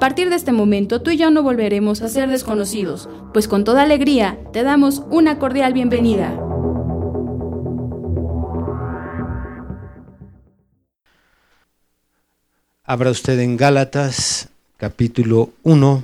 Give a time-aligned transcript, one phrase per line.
[0.00, 3.64] A partir de este momento tú y yo no volveremos a ser desconocidos, pues con
[3.64, 6.40] toda alegría te damos una cordial bienvenida.
[12.82, 16.02] Abra usted en Gálatas capítulo 1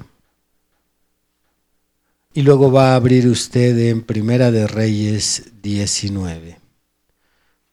[2.35, 6.61] y luego va a abrir usted en Primera de Reyes 19.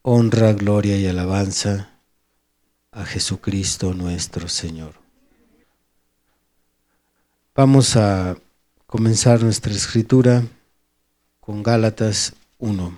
[0.03, 1.89] Honra, gloria y alabanza
[2.93, 5.02] a Jesucristo nuestro Señor.
[7.55, 8.35] Vamos a
[8.87, 10.43] comenzar nuestra escritura
[11.39, 12.97] con Gálatas 1.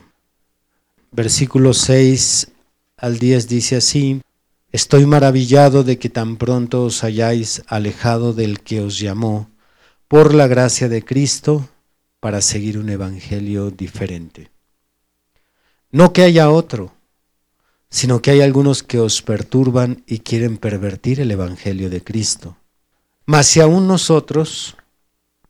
[1.11, 2.53] Versículo 6
[2.95, 4.21] al 10 dice así,
[4.71, 9.49] Estoy maravillado de que tan pronto os hayáis alejado del que os llamó
[10.07, 11.67] por la gracia de Cristo
[12.21, 14.51] para seguir un evangelio diferente.
[15.91, 16.93] No que haya otro,
[17.89, 22.55] sino que hay algunos que os perturban y quieren pervertir el evangelio de Cristo.
[23.25, 24.77] Mas si aún nosotros,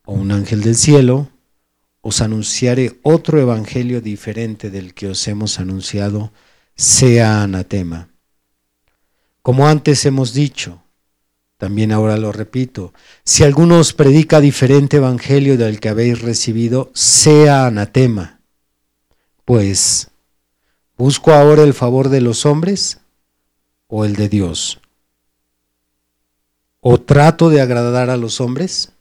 [0.06, 1.30] o un ángel del cielo,
[2.02, 6.31] os anunciare otro evangelio diferente del que os hemos anunciado,
[6.76, 8.09] sea anatema.
[9.42, 10.84] Como antes hemos dicho,
[11.58, 17.66] también ahora lo repito, si alguno os predica diferente evangelio del que habéis recibido, sea
[17.66, 18.40] anatema.
[19.44, 20.12] Pues,
[20.98, 23.00] ¿busco ahora el favor de los hombres
[23.88, 24.80] o el de Dios?
[26.88, 28.91] ¿O trato de agradar a los hombres?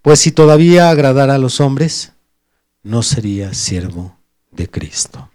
[0.00, 2.14] Pues si todavía agradara a los hombres,
[2.82, 4.16] no sería siervo
[4.50, 5.28] de Cristo.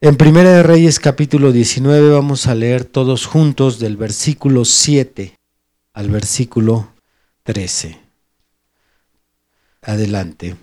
[0.00, 5.36] En Primera de Reyes capítulo 19 vamos a leer todos juntos del versículo 7
[5.92, 6.88] al versículo
[7.42, 8.00] 13.
[9.82, 10.56] Adelante.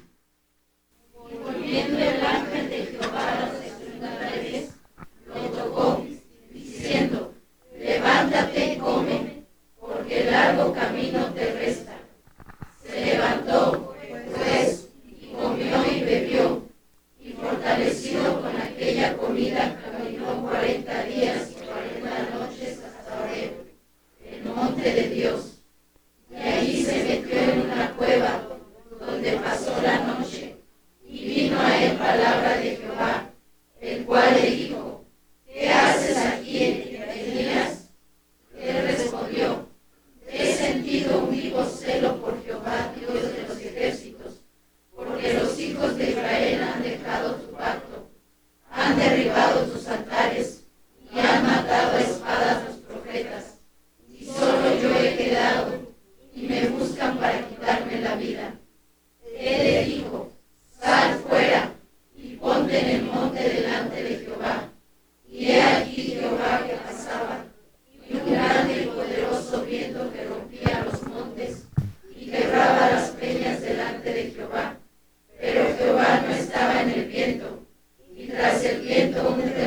[78.67, 79.66] el viento un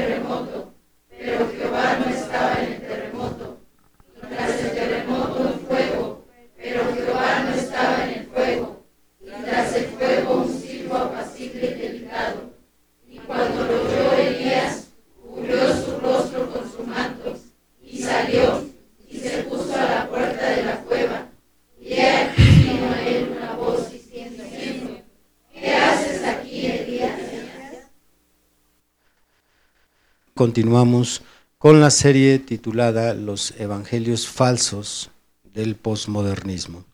[30.51, 31.23] continuamos
[31.59, 35.13] con la serie titulada Los Evangelios Falsos
[35.45, 36.85] del Postmodernismo.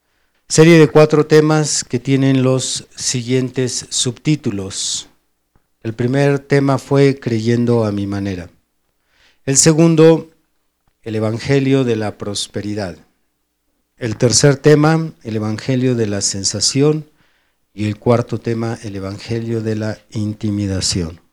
[0.46, 5.08] Serie de cuatro temas que tienen los siguientes subtítulos.
[5.82, 8.50] El primer tema fue Creyendo a mi manera.
[9.46, 10.28] El segundo,
[11.00, 12.98] el Evangelio de la Prosperidad.
[13.96, 17.08] El tercer tema, el Evangelio de la Sensación.
[17.72, 21.25] Y el cuarto tema, el Evangelio de la Intimidación.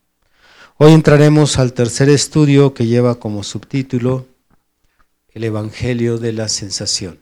[0.76, 4.26] Hoy entraremos al tercer estudio que lleva como subtítulo
[5.30, 7.20] El Evangelio de la Sensación.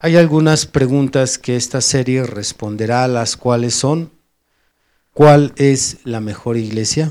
[0.00, 4.10] Hay algunas preguntas que esta serie responderá, las cuales son,
[5.14, 7.10] ¿cuál es la mejor iglesia?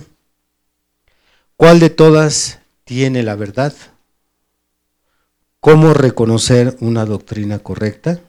[1.58, 3.74] ¿Cuál de todas tiene la verdad?
[5.60, 8.20] ¿Cómo reconocer una doctrina correcta?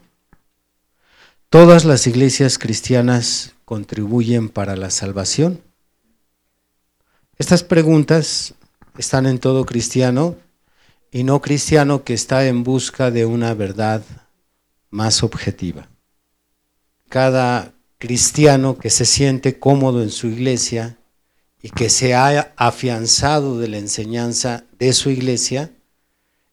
[1.51, 5.61] ¿Todas las iglesias cristianas contribuyen para la salvación?
[7.37, 8.53] Estas preguntas
[8.97, 10.37] están en todo cristiano
[11.11, 14.03] y no cristiano que está en busca de una verdad
[14.89, 15.89] más objetiva.
[17.09, 20.97] Cada cristiano que se siente cómodo en su iglesia
[21.61, 25.71] y que se ha afianzado de la enseñanza de su iglesia,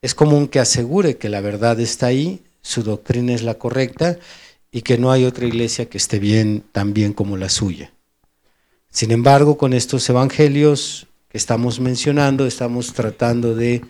[0.01, 4.19] es común que asegure que la verdad está ahí, su doctrina es la correcta
[4.73, 7.93] y que no hay otra iglesia que esté bien tan bien como la suya.
[8.93, 13.83] Sin embargo, con estos evangelios que estamos mencionando, estamos tratando de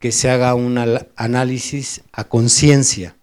[0.00, 0.78] que se haga un
[1.14, 3.16] análisis a conciencia,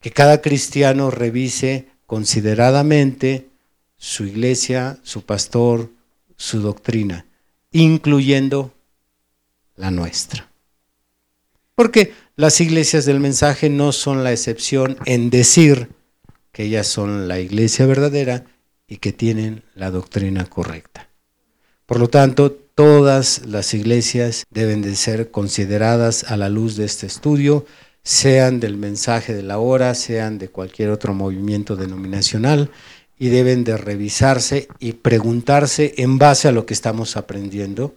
[0.00, 3.50] que cada cristiano revise consideradamente
[3.96, 5.90] su iglesia, su pastor,
[6.36, 7.24] su doctrina,
[7.70, 8.74] incluyendo
[9.76, 10.50] la nuestra.
[11.76, 15.90] Porque las iglesias del mensaje no son la excepción en decir
[16.50, 18.44] que ellas son la iglesia verdadera,
[18.92, 21.08] y que tienen la doctrina correcta.
[21.86, 27.06] Por lo tanto, todas las iglesias deben de ser consideradas a la luz de este
[27.06, 27.64] estudio,
[28.02, 32.70] sean del mensaje de la hora, sean de cualquier otro movimiento denominacional,
[33.18, 37.94] y deben de revisarse y preguntarse en base a lo que estamos aprendiendo,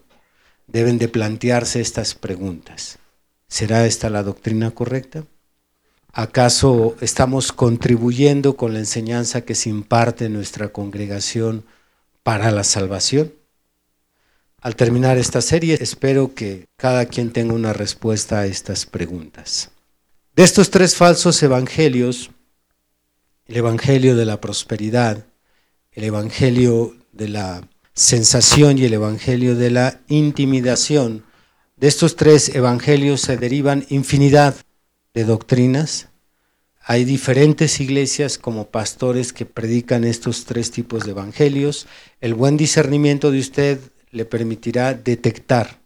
[0.66, 3.00] deben de plantearse estas preguntas.
[3.50, 5.26] ¿Será esta la doctrina correcta?
[6.18, 11.66] ¿Acaso estamos contribuyendo con la enseñanza que se imparte en nuestra congregación
[12.24, 13.34] para la salvación?
[14.62, 19.72] Al terminar esta serie, espero que cada quien tenga una respuesta a estas preguntas.
[20.38, 22.32] De estos tres falsos evangelios,
[23.48, 25.26] el evangelio de la prosperidad,
[25.92, 31.26] el evangelio de la sensación y el evangelio de la intimidación,
[31.76, 34.56] de estos tres evangelios se derivan infinidad
[35.16, 36.10] de doctrinas.
[36.84, 41.88] Hay diferentes iglesias como pastores que predican estos tres tipos de evangelios.
[42.22, 43.80] El buen discernimiento de usted
[44.12, 45.80] le permitirá detectar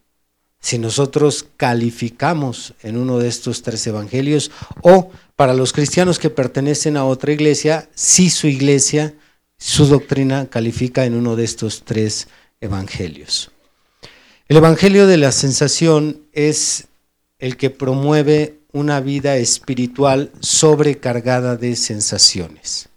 [0.59, 6.97] si nosotros calificamos en uno de estos tres evangelios o para los cristianos que pertenecen
[6.97, 9.13] a otra iglesia, si su iglesia,
[9.57, 12.27] su doctrina califica en uno de estos tres
[12.59, 13.51] evangelios.
[14.49, 16.87] El evangelio de la sensación es
[17.37, 22.89] el que promueve una vida espiritual sobrecargada de sensaciones,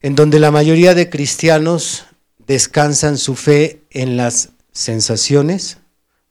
[0.00, 2.04] en donde la mayoría de cristianos
[2.46, 5.78] descansan su fe en las sensaciones,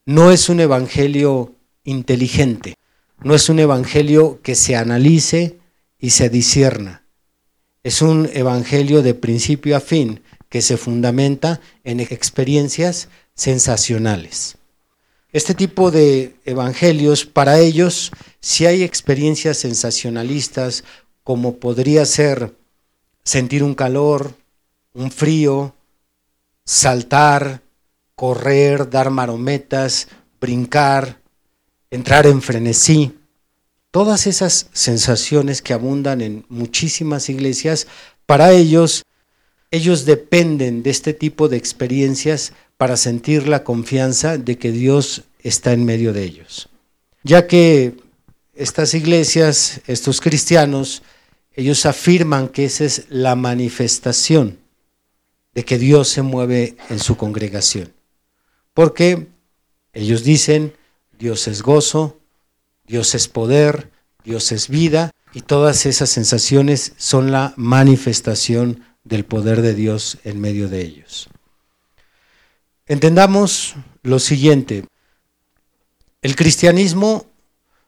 [0.05, 2.75] no es un evangelio inteligente,
[3.21, 5.59] no es un evangelio que se analice
[5.99, 7.03] y se disierna,
[7.83, 14.58] es un evangelio de principio a fin que se fundamenta en experiencias sensacionales.
[15.31, 20.83] Este tipo de evangelios, para ellos, si hay experiencias sensacionalistas,
[21.23, 22.55] como podría ser
[23.23, 24.33] sentir un calor,
[24.93, 25.75] un frío,
[26.65, 27.61] saltar,
[28.15, 30.07] correr, dar marometas,
[30.41, 31.21] brincar,
[31.91, 33.15] entrar en frenesí,
[33.91, 37.85] todas esas sensaciones que abundan en muchísimas iglesias,
[38.25, 39.03] para ellos,
[39.69, 45.73] ellos dependen de este tipo de experiencias para sentir la confianza de que Dios está
[45.73, 46.69] en medio de ellos.
[47.23, 47.97] Ya que
[48.55, 51.03] estas iglesias, estos cristianos,
[51.51, 54.59] ellos afirman que esa es la manifestación
[55.53, 57.91] de que Dios se mueve en su congregación.
[58.73, 59.27] Porque
[59.91, 60.73] ellos dicen,
[61.17, 62.17] Dios es gozo,
[62.87, 63.91] Dios es poder,
[64.23, 70.39] Dios es vida, y todas esas sensaciones son la manifestación del poder de Dios en
[70.39, 71.29] medio de ellos.
[72.89, 74.83] Entendamos lo siguiente,
[76.23, 77.27] el cristianismo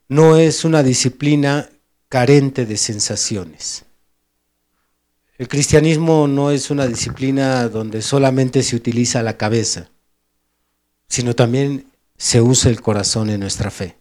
[0.07, 1.69] no es una disciplina
[2.07, 3.85] carente de sensaciones.
[5.39, 9.89] El cristianismo no es una disciplina donde solamente se utiliza la cabeza,
[11.09, 13.97] sino también se usa el corazón en nuestra fe.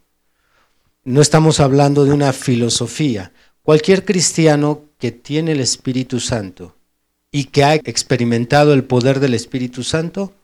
[1.04, 3.32] No estamos hablando de una filosofía.
[3.62, 6.76] Cualquier cristiano que tiene el Espíritu Santo
[7.32, 10.34] y que ha experimentado el poder del Espíritu Santo,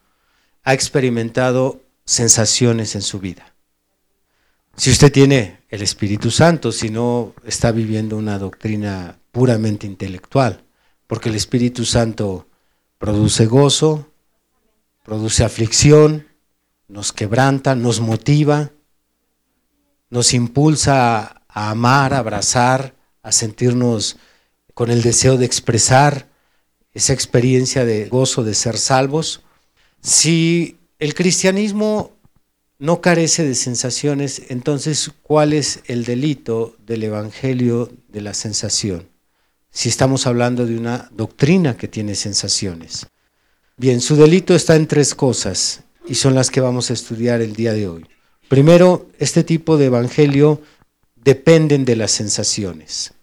[0.67, 3.53] ha experimentado sensaciones en su vida.
[4.75, 10.65] Si usted tiene el Espíritu Santo, si no está viviendo una doctrina puramente intelectual,
[11.07, 12.49] porque el Espíritu Santo
[12.97, 14.11] produce gozo,
[15.05, 16.27] produce aflicción,
[16.89, 18.73] nos quebranta, nos motiva,
[20.09, 22.93] nos impulsa a, amar, a abrazar,
[23.23, 24.17] a sentirnos
[24.73, 26.27] con el deseo de expresar
[26.91, 29.45] esa experiencia de gozo de ser salvos.
[30.07, 32.13] Si el cristianismo
[32.79, 39.09] no carece de sensaciones, entonces, ¿cuál es el delito del Evangelio de la sensación?
[39.69, 43.07] Si estamos hablando de una doctrina que tiene sensaciones.
[43.75, 47.53] Bien, su delito está en tres cosas y son las que vamos a estudiar el
[47.53, 48.05] día de hoy.
[48.47, 50.61] Primero, este tipo de Evangelio
[51.17, 53.13] dependen de las sensaciones.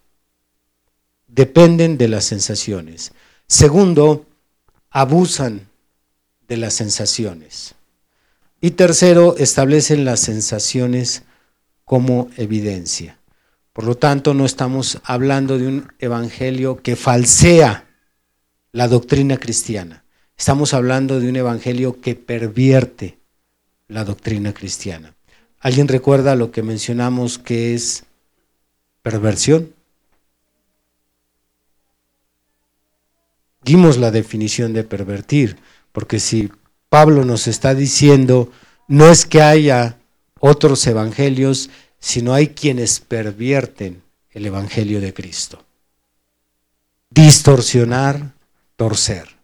[1.29, 3.13] Dependen de las sensaciones.
[3.49, 4.27] Segundo,
[4.91, 5.73] abusan
[6.49, 7.75] de las sensaciones.
[8.61, 11.23] Y tercero, establecen las sensaciones
[11.85, 13.19] como evidencia.
[13.73, 17.87] Por lo tanto, no estamos hablando de un evangelio que falsea
[18.73, 20.05] la doctrina cristiana.
[20.37, 23.19] Estamos hablando de un evangelio que pervierte
[23.89, 25.15] la doctrina cristiana.
[25.61, 28.05] ¿Alguien recuerda lo que mencionamos que es
[29.03, 29.73] perversión?
[33.63, 35.57] Dimos la definición de pervertir,
[35.95, 36.51] porque si
[36.89, 38.51] Pablo nos está diciendo,
[38.89, 40.01] no es que haya
[40.41, 41.71] otros evangelios,
[42.01, 45.65] sino hay quienes pervierten el evangelio de Cristo.
[47.11, 48.33] Distorsionar,
[48.75, 49.37] torcer.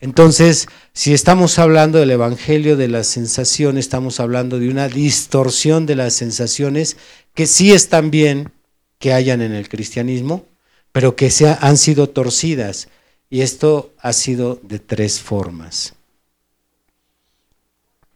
[0.00, 5.94] Entonces, si estamos hablando del evangelio de la sensación, estamos hablando de una distorsión de
[5.94, 6.96] las sensaciones
[7.34, 8.50] que sí están bien
[8.98, 10.44] que hayan en el cristianismo,
[10.90, 12.88] pero que se han sido torcidas.
[13.32, 15.94] Y esto ha sido de tres formas.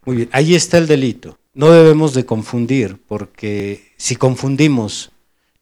[0.04, 1.38] Muy bien, ahí está el delito.
[1.54, 5.12] No debemos de confundir, porque si confundimos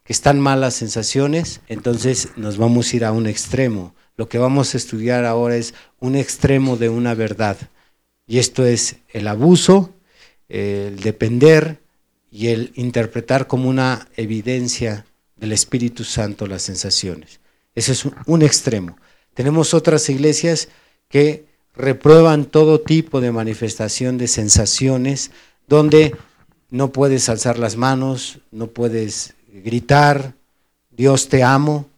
[0.03, 3.95] que están malas sensaciones, entonces nos vamos a ir a un extremo.
[4.17, 7.57] Lo que vamos a estudiar ahora es un extremo de una verdad.
[8.27, 9.95] Y esto es el abuso,
[10.49, 11.79] el depender
[12.29, 15.07] y el interpretar como una evidencia
[15.37, 17.39] del Espíritu Santo las sensaciones.
[17.77, 18.97] Ese es un extremo.
[19.35, 20.69] Tenemos otras iglesias
[21.09, 25.31] que reprueban todo tipo de manifestación de sensaciones,
[25.67, 26.17] donde
[26.71, 30.35] no puedes alzar las manos, no puedes gritar,
[30.91, 31.89] Dios te amo,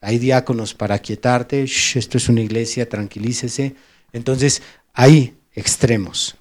[0.00, 3.74] hay diáconos para quietarte, esto es una iglesia, tranquilícese.
[4.12, 6.36] Entonces, hay extremos.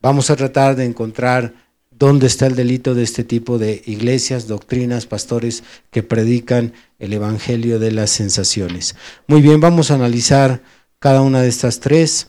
[0.00, 1.54] Vamos a tratar de encontrar
[1.98, 7.78] dónde está el delito de este tipo de iglesias, doctrinas, pastores que predican el evangelio
[7.78, 8.96] de las sensaciones.
[9.26, 10.62] Muy bien, vamos a analizar
[10.98, 12.28] cada una de estas tres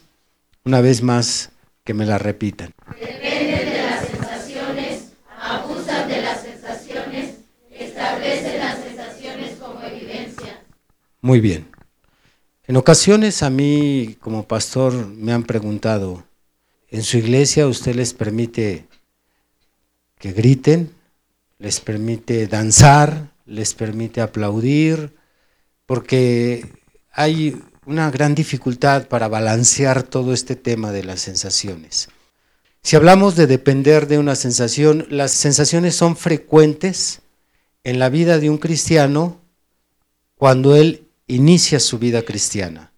[0.63, 1.51] una vez más
[1.83, 2.73] que me la repitan.
[2.99, 5.03] Dependen de las sensaciones,
[5.39, 7.35] abusan de las sensaciones,
[7.69, 10.63] establecen las sensaciones como evidencia.
[11.21, 11.67] Muy bien.
[12.67, 16.23] En ocasiones a mí como pastor me han preguntado,
[16.89, 18.87] ¿en su iglesia usted les permite
[20.19, 20.93] que griten?
[21.59, 23.31] ¿Les permite danzar?
[23.45, 25.15] ¿Les permite aplaudir?
[25.85, 26.73] Porque
[27.11, 32.09] hay una gran dificultad para balancear todo este tema de las sensaciones.
[32.81, 37.21] Si hablamos de depender de una sensación, las sensaciones son frecuentes
[37.83, 39.41] en la vida de un cristiano
[40.35, 42.91] cuando él inicia su vida cristiana.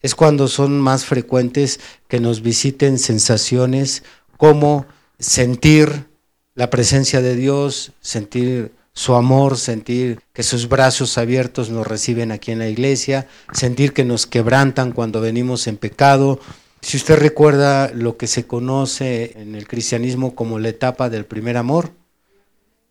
[0.00, 4.02] Es cuando son más frecuentes que nos visiten sensaciones
[4.36, 4.86] como
[5.18, 6.06] sentir
[6.54, 12.50] la presencia de Dios, sentir su amor, sentir que sus brazos abiertos nos reciben aquí
[12.50, 16.40] en la iglesia, sentir que nos quebrantan cuando venimos en pecado.
[16.82, 21.56] Si usted recuerda lo que se conoce en el cristianismo como la etapa del primer
[21.56, 21.92] amor,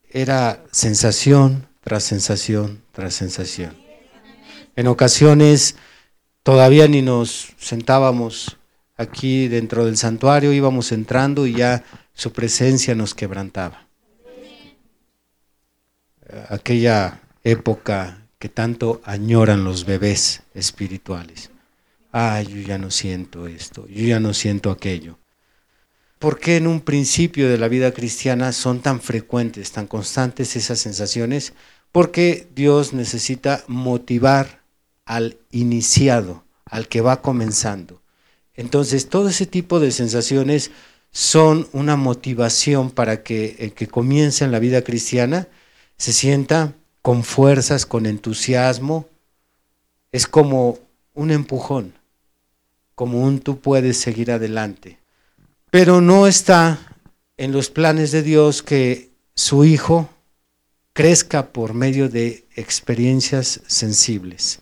[0.10, 3.76] era sensación tras sensación tras sensación.
[4.76, 5.76] En ocasiones
[6.44, 8.58] todavía ni nos sentábamos
[8.98, 13.88] aquí dentro del santuario, íbamos entrando y ya su presencia nos quebrantaba
[16.50, 21.52] aquella época que tanto añoran los bebés espirituales.
[22.12, 25.18] Ay, yo ya no siento esto, yo ya no siento aquello.
[26.20, 30.80] ¿Por qué en un principio de la vida cristiana son tan frecuentes, tan constantes esas
[30.80, 31.54] sensaciones?
[31.92, 34.62] Porque Dios necesita motivar
[35.06, 38.02] al iniciado, al que va comenzando.
[38.54, 40.72] Entonces, todo ese tipo de sensaciones
[41.12, 45.48] son una motivación para que el que comience en la vida cristiana
[45.98, 49.08] se sienta con fuerzas, con entusiasmo.
[50.12, 50.80] Es como
[51.14, 51.94] un empujón,
[52.96, 55.00] como un tú puedes seguir adelante.
[55.70, 56.80] Pero no está
[57.38, 60.10] en los planes de Dios que su hijo
[60.94, 64.62] crezca por medio de experiencias sensibles.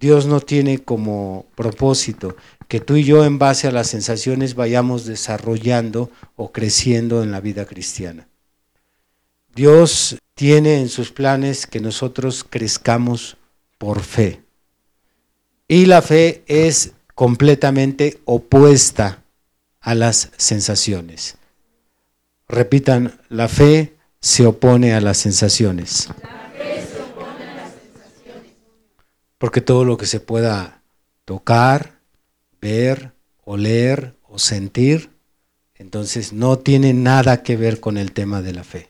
[0.00, 2.36] Dios no tiene como propósito
[2.72, 7.42] que tú y yo en base a las sensaciones vayamos desarrollando o creciendo en la
[7.42, 8.28] vida cristiana.
[9.54, 13.36] Dios tiene en sus planes que nosotros crezcamos
[13.76, 14.40] por fe.
[15.68, 19.22] Y la fe es completamente opuesta
[19.82, 21.36] a las sensaciones.
[22.48, 26.08] Repitan, la fe se opone a las sensaciones.
[29.36, 30.80] Porque todo lo que se pueda
[31.26, 32.00] tocar,
[32.62, 33.12] ver,
[33.44, 35.10] oler o sentir,
[35.74, 38.88] entonces no tiene nada que ver con el tema de la fe.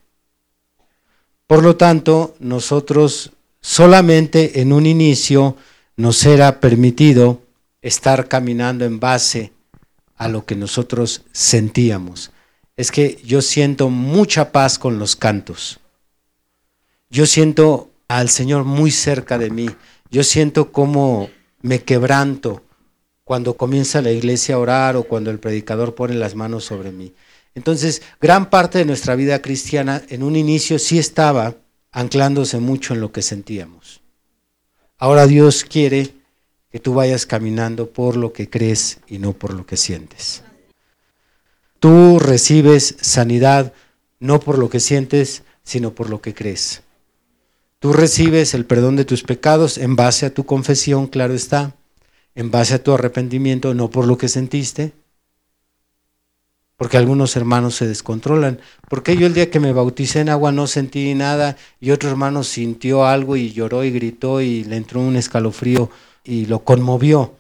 [1.47, 5.57] Por lo tanto, nosotros solamente en un inicio
[5.97, 7.43] nos era permitido
[7.81, 9.52] estar caminando en base
[10.17, 12.31] a lo que nosotros sentíamos.
[12.76, 15.81] Es que yo siento mucha paz con los cantos.
[17.11, 19.69] Yo siento al Señor muy cerca de mí.
[20.11, 21.31] Yo siento cómo
[21.62, 22.62] me quebranto
[23.25, 27.14] cuando comienza la iglesia a orar o cuando el predicador pone las manos sobre mí.
[27.55, 31.57] Entonces, gran parte de nuestra vida cristiana en un inicio sí estaba
[31.91, 34.00] anclándose mucho en lo que sentíamos.
[34.99, 36.14] Ahora Dios quiere
[36.71, 40.43] que tú vayas caminando por lo que crees y no por lo que sientes.
[41.79, 43.73] Tú recibes sanidad
[44.21, 46.83] no por lo que sientes, sino por lo que crees.
[47.81, 51.75] Tú recibes el perdón de tus pecados en base a tu confesión, claro está,
[52.35, 54.93] en base a tu arrepentimiento, no por lo que sentiste,
[56.83, 58.59] porque algunos hermanos se descontrolan.
[58.89, 62.43] Porque yo el día que me bauticé en agua no sentí nada y otro hermano
[62.43, 65.91] sintió algo y lloró y gritó y le entró un escalofrío
[66.25, 67.37] y lo conmovió.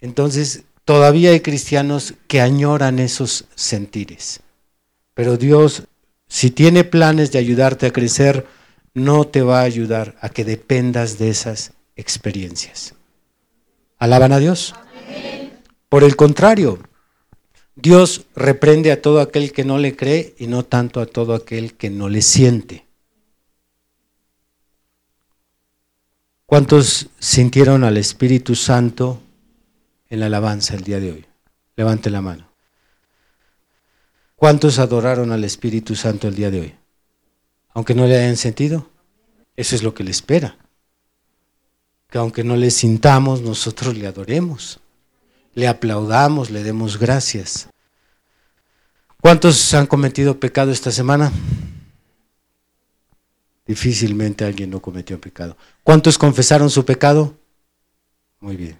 [0.00, 4.40] Entonces, todavía hay cristianos que añoran esos sentires.
[5.14, 5.84] Pero Dios,
[6.26, 8.46] si tiene planes de ayudarte a crecer,
[8.94, 12.94] no te va a ayudar a que dependas de esas experiencias.
[13.98, 14.74] ¿Alaban a Dios?
[15.88, 16.78] Por el contrario,
[17.74, 21.74] Dios reprende a todo aquel que no le cree y no tanto a todo aquel
[21.74, 22.86] que no le siente.
[26.46, 29.20] ¿Cuántos sintieron al Espíritu Santo
[30.08, 31.26] en la alabanza el día de hoy?
[31.76, 32.48] Levante la mano.
[34.34, 36.74] ¿Cuántos adoraron al Espíritu Santo el día de hoy?
[37.74, 38.88] Aunque no le hayan sentido.
[39.56, 40.56] Eso es lo que le espera.
[42.10, 44.80] Que aunque no le sintamos, nosotros le adoremos.
[45.54, 47.68] Le aplaudamos, le demos gracias.
[49.20, 51.32] ¿Cuántos han cometido pecado esta semana?
[53.66, 55.56] Difícilmente alguien no cometió pecado.
[55.82, 57.36] ¿Cuántos confesaron su pecado?
[58.40, 58.78] Muy bien.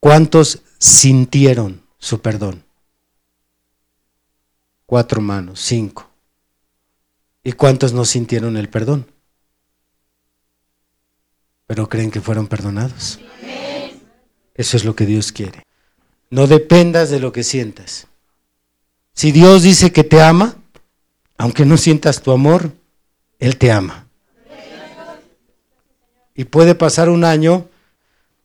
[0.00, 2.64] ¿Cuántos sintieron su perdón?
[4.86, 6.10] Cuatro manos, cinco.
[7.44, 9.11] ¿Y cuántos no sintieron el perdón?
[11.72, 13.18] Pero creen que fueron perdonados.
[14.54, 15.64] Eso es lo que Dios quiere.
[16.28, 18.08] No dependas de lo que sientas.
[19.14, 20.54] Si Dios dice que te ama,
[21.38, 22.72] aunque no sientas tu amor,
[23.38, 24.06] él te ama.
[26.34, 27.70] Y puede pasar un año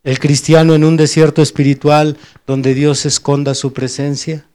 [0.05, 4.47] el cristiano en un desierto espiritual donde Dios esconda su presencia.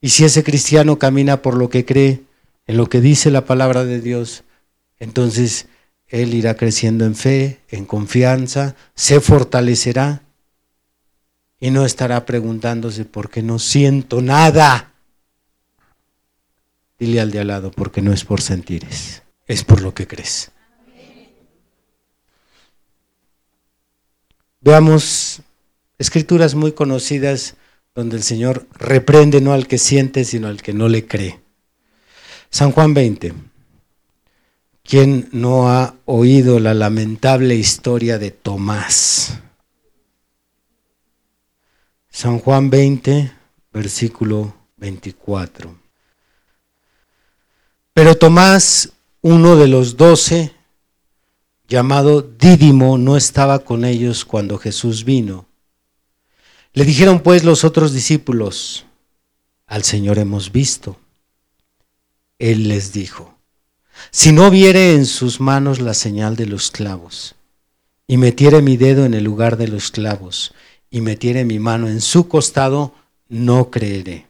[0.00, 2.20] Y si ese cristiano camina por lo que cree,
[2.66, 4.42] en lo que dice la palabra de Dios,
[4.98, 5.68] entonces
[6.08, 10.22] él irá creciendo en fe, en confianza, se fortalecerá
[11.60, 14.92] y no estará preguntándose por qué no siento nada.
[16.98, 20.50] Dile al de al lado, porque no es por sentires, es por lo que crees.
[24.60, 25.40] Veamos
[25.98, 27.54] escrituras muy conocidas
[27.94, 31.40] donde el Señor reprende no al que siente, sino al que no le cree.
[32.50, 33.47] San Juan 20.
[34.88, 39.38] ¿Quién no ha oído la lamentable historia de Tomás?
[42.08, 43.30] San Juan 20,
[43.70, 45.78] versículo 24.
[47.92, 50.54] Pero Tomás, uno de los doce,
[51.68, 55.44] llamado Dídimo, no estaba con ellos cuando Jesús vino.
[56.72, 58.86] Le dijeron pues los otros discípulos,
[59.66, 60.98] al Señor hemos visto.
[62.38, 63.37] Él les dijo,
[64.10, 67.34] si no viere en sus manos la señal de los clavos,
[68.06, 70.54] y metiere mi dedo en el lugar de los clavos,
[70.90, 72.94] y metiere mi mano en su costado,
[73.28, 74.26] no creeré.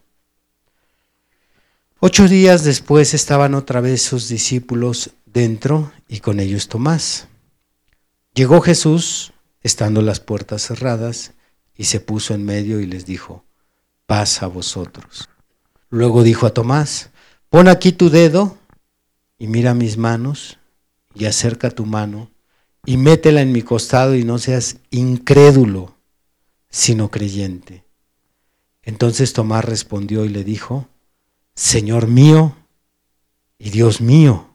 [2.01, 7.29] Ocho días después estaban otra vez sus discípulos dentro y con ellos Tomás.
[8.35, 11.33] Llegó Jesús, estando las puertas cerradas,
[11.77, 13.45] y se puso en medio y les dijo,
[14.07, 15.29] paz a vosotros.
[15.91, 17.11] Luego dijo a Tomás,
[17.51, 18.59] pon aquí tu dedo
[19.39, 20.59] y mira mis manos
[21.15, 22.31] y acerca tu mano
[22.85, 25.97] y métela en mi costado y no seas incrédulo,
[26.71, 27.85] sino creyente.
[28.83, 30.89] Entonces Tomás respondió y le dijo,
[31.55, 32.57] Señor mío
[33.59, 34.55] y Dios mío.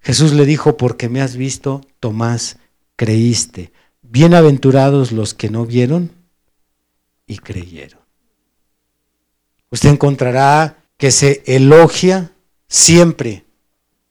[0.00, 2.58] Jesús le dijo, porque me has visto, Tomás,
[2.96, 3.72] creíste.
[4.02, 6.10] Bienaventurados los que no vieron
[7.26, 8.00] y creyeron.
[9.70, 12.32] Usted encontrará que se elogia
[12.66, 13.44] siempre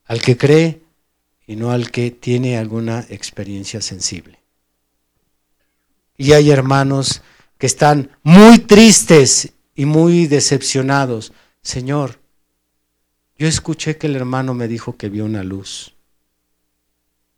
[0.09, 0.81] al que cree
[1.47, 4.39] y no al que tiene alguna experiencia sensible.
[6.17, 7.21] Y hay hermanos
[7.57, 11.31] que están muy tristes y muy decepcionados.
[11.61, 12.19] Señor,
[13.37, 15.93] yo escuché que el hermano me dijo que vio una luz.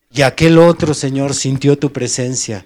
[0.09, 2.65] Y aquel otro, Señor, sintió tu presencia.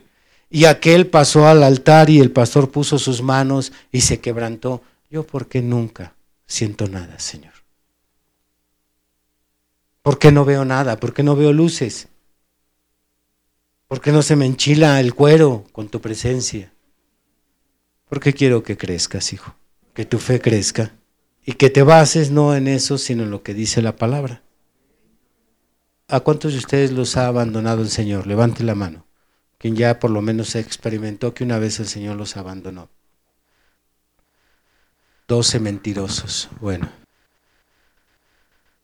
[0.51, 4.83] Y aquel pasó al altar y el pastor puso sus manos y se quebrantó.
[5.09, 6.13] Yo, ¿por qué nunca
[6.45, 7.54] siento nada, Señor?
[10.05, 10.99] ¿Por qué no veo nada?
[10.99, 12.09] ¿Por qué no veo luces?
[13.87, 16.71] ¿Por qué no se me enchila el cuero con tu presencia?
[18.07, 19.55] Porque quiero que crezcas, hijo,
[19.95, 20.91] que tu fe crezca
[21.43, 24.43] y que te bases no en eso, sino en lo que dice la palabra.
[26.07, 28.27] ¿A cuántos de ustedes los ha abandonado el Señor?
[28.27, 29.07] Levante la mano.
[29.57, 32.89] Quien ya por lo menos experimentó que una vez el Señor los abandonó.
[35.27, 36.49] Doce mentirosos.
[36.61, 37.04] Bueno.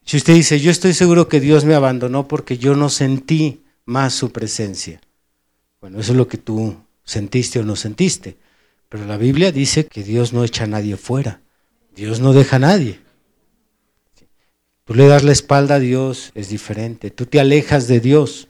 [0.05, 4.13] Si usted dice, yo estoy seguro que Dios me abandonó porque yo no sentí más
[4.13, 5.01] su presencia.
[5.79, 8.37] Bueno, eso es lo que tú sentiste o no sentiste.
[8.89, 11.41] Pero la Biblia dice que Dios no echa a nadie fuera.
[11.95, 12.99] Dios no deja a nadie.
[14.85, 17.11] Tú le das la espalda a Dios, es diferente.
[17.11, 18.49] Tú te alejas de Dios.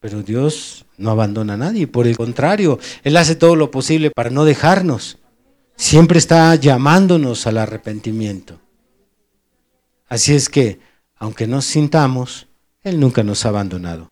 [0.00, 1.86] Pero Dios no abandona a nadie.
[1.86, 5.18] Por el contrario, Él hace todo lo posible para no dejarnos.
[5.76, 8.60] Siempre está llamándonos al arrepentimiento.
[10.08, 10.80] Así es que,
[11.16, 12.48] aunque nos sintamos,
[12.82, 14.10] Él nunca nos ha abandonado.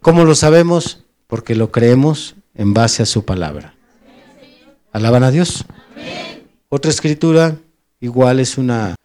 [0.00, 1.04] ¿Cómo lo sabemos?
[1.26, 3.74] Porque lo creemos en base a su palabra.
[4.92, 5.64] ¿Alaban a Dios?
[6.68, 7.56] Otra escritura
[8.00, 8.96] igual es una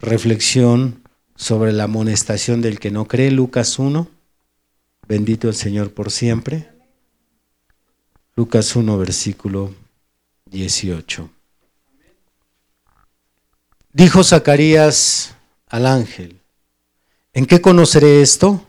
[0.00, 1.02] reflexión
[1.36, 4.08] sobre la amonestación del que no cree, Lucas 1.
[5.06, 6.68] Bendito el Señor por siempre.
[8.34, 9.74] Lucas 1, versículo
[10.50, 11.30] 18.
[13.92, 15.35] Dijo Zacarías
[15.68, 16.40] al ángel,
[17.32, 18.64] ¿en qué conoceré esto?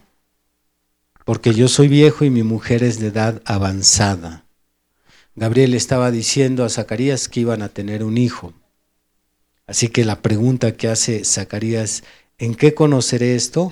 [1.26, 4.46] Porque yo soy viejo y mi mujer es de edad avanzada.
[5.36, 8.54] Gabriel estaba diciendo a Zacarías que iban a tener un hijo.
[9.68, 12.04] Así que la pregunta que hace Zacarías,
[12.40, 13.72] ¿en qué conoceré esto?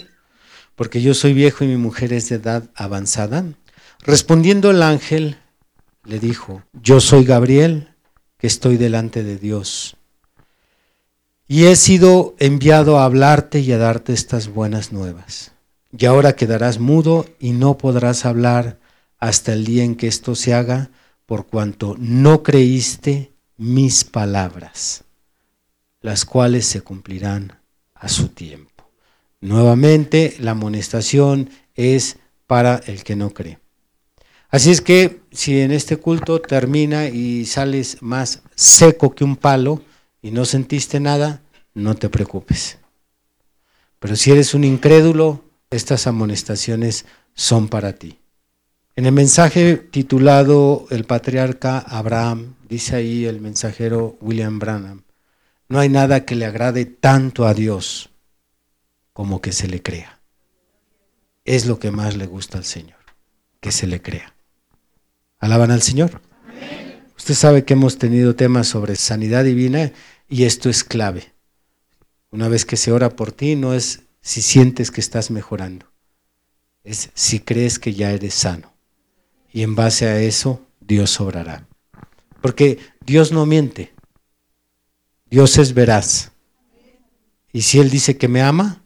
[0.75, 3.45] Porque yo soy viejo y mi mujer es de edad avanzada.
[4.01, 5.37] Respondiendo el ángel,
[6.03, 7.95] le dijo, yo soy Gabriel,
[8.37, 9.94] que estoy delante de Dios.
[11.47, 15.51] Y he sido enviado a hablarte y a darte estas buenas nuevas.
[15.95, 18.79] Y ahora quedarás mudo y no podrás hablar
[19.19, 20.89] hasta el día en que esto se haga
[21.27, 25.03] por cuanto no creíste mis palabras,
[26.01, 27.59] las cuales se cumplirán
[27.93, 28.89] a su tiempo.
[29.39, 33.59] Nuevamente, la amonestación es para el que no cree.
[34.49, 39.81] Así es que si en este culto termina y sales más seco que un palo
[40.25, 41.43] y no sentiste nada,
[41.75, 42.79] no te preocupes.
[43.99, 48.17] Pero si eres un incrédulo, estas amonestaciones son para ti.
[48.95, 55.03] En el mensaje titulado El patriarca Abraham, dice ahí el mensajero William Branham,
[55.69, 58.09] no hay nada que le agrade tanto a Dios
[59.13, 60.21] como que se le crea.
[61.43, 62.97] Es lo que más le gusta al Señor,
[63.59, 64.33] que se le crea.
[65.37, 66.19] ¿Alaban al Señor?
[67.25, 69.91] Usted sabe que hemos tenido temas sobre sanidad divina
[70.29, 71.33] y esto es clave.
[72.29, 75.87] Una vez que se ora por ti, no es si sientes que estás mejorando,
[76.83, 78.75] es si crees que ya eres sano
[79.51, 81.67] y en base a eso Dios obrará.
[82.43, 83.91] Porque Dios no miente,
[85.27, 86.31] Dios es veraz.
[87.51, 88.83] Y si Él dice que me ama,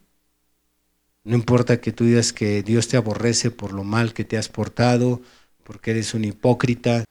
[1.24, 4.48] no importa que tú digas que Dios te aborrece por lo mal que te has
[4.48, 5.20] portado,
[5.62, 7.04] porque eres un hipócrita.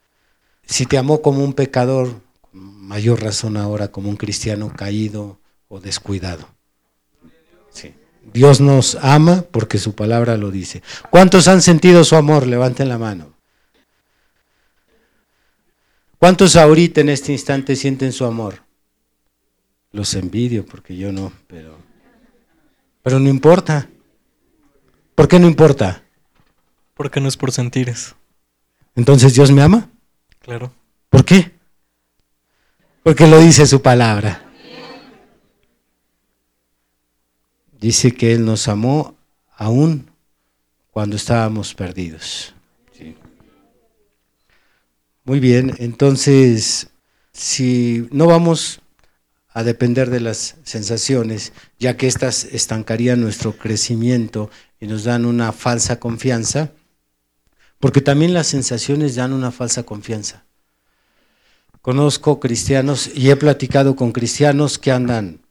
[0.69, 6.47] Si te amó como un pecador, mayor razón ahora como un cristiano caído o descuidado.
[8.31, 10.83] Dios nos ama porque su palabra lo dice.
[11.09, 12.45] ¿Cuántos han sentido su amor?
[12.45, 13.33] Levanten la mano.
[16.19, 18.61] ¿Cuántos ahorita en este instante sienten su amor?
[19.91, 21.75] Los envidio porque yo no, pero
[23.01, 23.89] pero no importa.
[25.15, 26.03] ¿Por qué no importa?
[26.93, 28.15] Porque no es por sentires.
[28.93, 29.89] Entonces Dios me ama?
[30.49, 30.73] Claro.
[31.11, 31.51] ¿Por qué?
[33.03, 34.49] Porque lo dice su palabra.
[37.79, 39.15] Dice que Él nos amó
[39.55, 40.09] aún
[40.89, 42.55] cuando estábamos perdidos.
[45.23, 46.89] Muy bien, entonces,
[47.31, 48.81] si no vamos
[49.49, 55.51] a depender de las sensaciones, ya que éstas estancarían nuestro crecimiento y nos dan una
[55.51, 56.71] falsa confianza,
[57.79, 60.43] porque también las sensaciones dan una falsa confianza.
[61.81, 65.41] Conozco cristianos y he platicado con cristianos que andan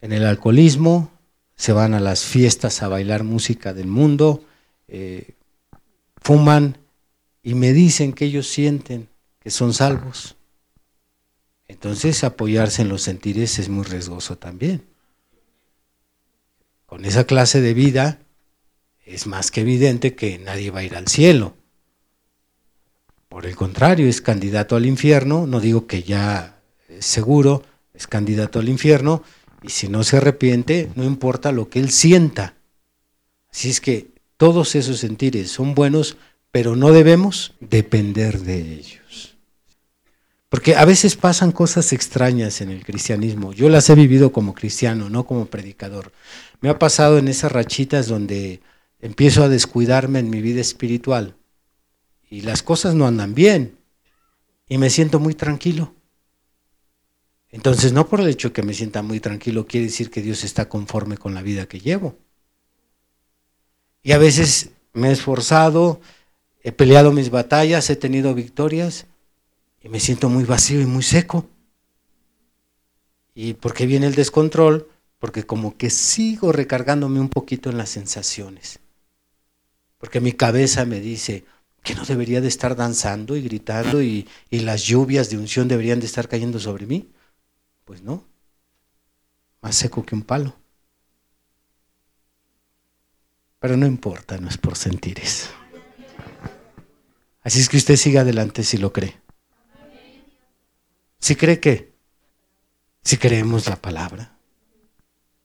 [0.00, 1.12] en el alcoholismo,
[1.54, 4.44] se van a las fiestas a bailar música del mundo,
[4.88, 5.34] eh,
[6.16, 6.78] fuman
[7.42, 10.36] y me dicen que ellos sienten que son salvos.
[11.68, 14.84] Entonces apoyarse en los sentires es muy riesgoso también.
[16.86, 18.18] Con esa clase de vida
[19.10, 21.54] es más que evidente que nadie va a ir al cielo.
[23.28, 27.62] Por el contrario, es candidato al infierno, no digo que ya es seguro,
[27.94, 29.22] es candidato al infierno,
[29.62, 32.54] y si no se arrepiente, no importa lo que él sienta.
[33.52, 36.16] Así es que todos esos sentires son buenos,
[36.50, 39.36] pero no debemos depender de ellos.
[40.48, 43.52] Porque a veces pasan cosas extrañas en el cristianismo.
[43.52, 46.10] Yo las he vivido como cristiano, no como predicador.
[46.60, 48.60] Me ha pasado en esas rachitas donde
[49.00, 51.36] empiezo a descuidarme en mi vida espiritual
[52.28, 53.78] y las cosas no andan bien
[54.68, 55.94] y me siento muy tranquilo.
[57.48, 60.68] Entonces, no por el hecho que me sienta muy tranquilo quiere decir que Dios está
[60.68, 62.16] conforme con la vida que llevo.
[64.02, 66.00] Y a veces me he esforzado,
[66.62, 69.06] he peleado mis batallas, he tenido victorias
[69.82, 71.48] y me siento muy vacío y muy seco.
[73.34, 74.88] ¿Y por qué viene el descontrol?
[75.18, 78.78] Porque como que sigo recargándome un poquito en las sensaciones.
[80.00, 81.44] Porque mi cabeza me dice,
[81.82, 86.06] que no debería de estar danzando y gritando y, las lluvias de unción deberían de
[86.06, 87.10] estar cayendo sobre mí.
[87.84, 88.26] Pues no,
[89.62, 90.54] más seco que un palo.
[93.58, 95.50] Pero no importa, no es por sentires.
[97.42, 99.18] Así es que usted siga adelante si lo cree.
[101.18, 101.92] Si cree que,
[103.02, 104.38] si creemos la palabra.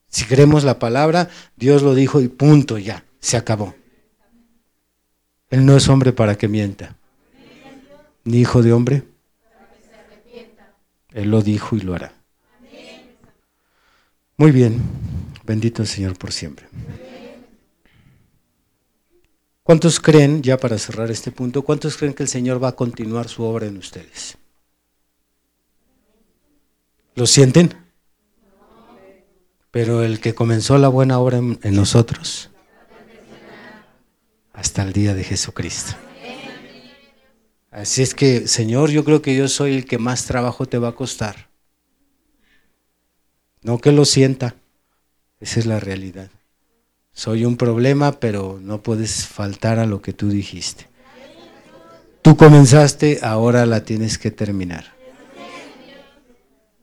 [0.07, 3.75] Si creemos la palabra, Dios lo dijo y punto, ya, se acabó.
[5.49, 6.95] Él no es hombre para que mienta,
[8.23, 9.03] ni hijo de hombre.
[11.13, 12.13] Él lo dijo y lo hará.
[14.37, 14.81] Muy bien,
[15.45, 16.67] bendito el Señor por siempre.
[19.63, 23.27] ¿Cuántos creen, ya para cerrar este punto, cuántos creen que el Señor va a continuar
[23.29, 24.37] su obra en ustedes?
[27.15, 27.73] ¿Lo sienten?
[29.71, 32.51] Pero el que comenzó la buena obra en, nosotros,
[34.55, 35.93] hasta el día de Jesucristo.
[37.71, 40.89] Así es que, Señor, yo creo que yo soy el que más trabajo te va
[40.89, 41.49] a costar.
[43.61, 44.55] No que lo sienta,
[45.39, 46.29] esa es la realidad.
[47.11, 50.87] Soy un problema, pero no puedes faltar a lo que tú dijiste.
[52.21, 54.93] Tú comenzaste, ahora la tienes que terminar.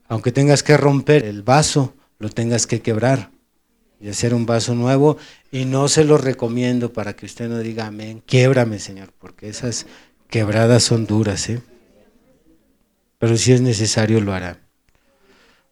[0.08, 3.30] Aunque tengas que romper el vaso, lo tengas que quebrar
[4.02, 5.16] y hacer un vaso nuevo.
[5.50, 9.86] Y no se lo recomiendo para que usted no diga amén, quiebrame, Señor, porque esas
[10.28, 11.62] quebradas son duras, ¿eh?
[13.18, 14.58] Pero si es necesario lo hará.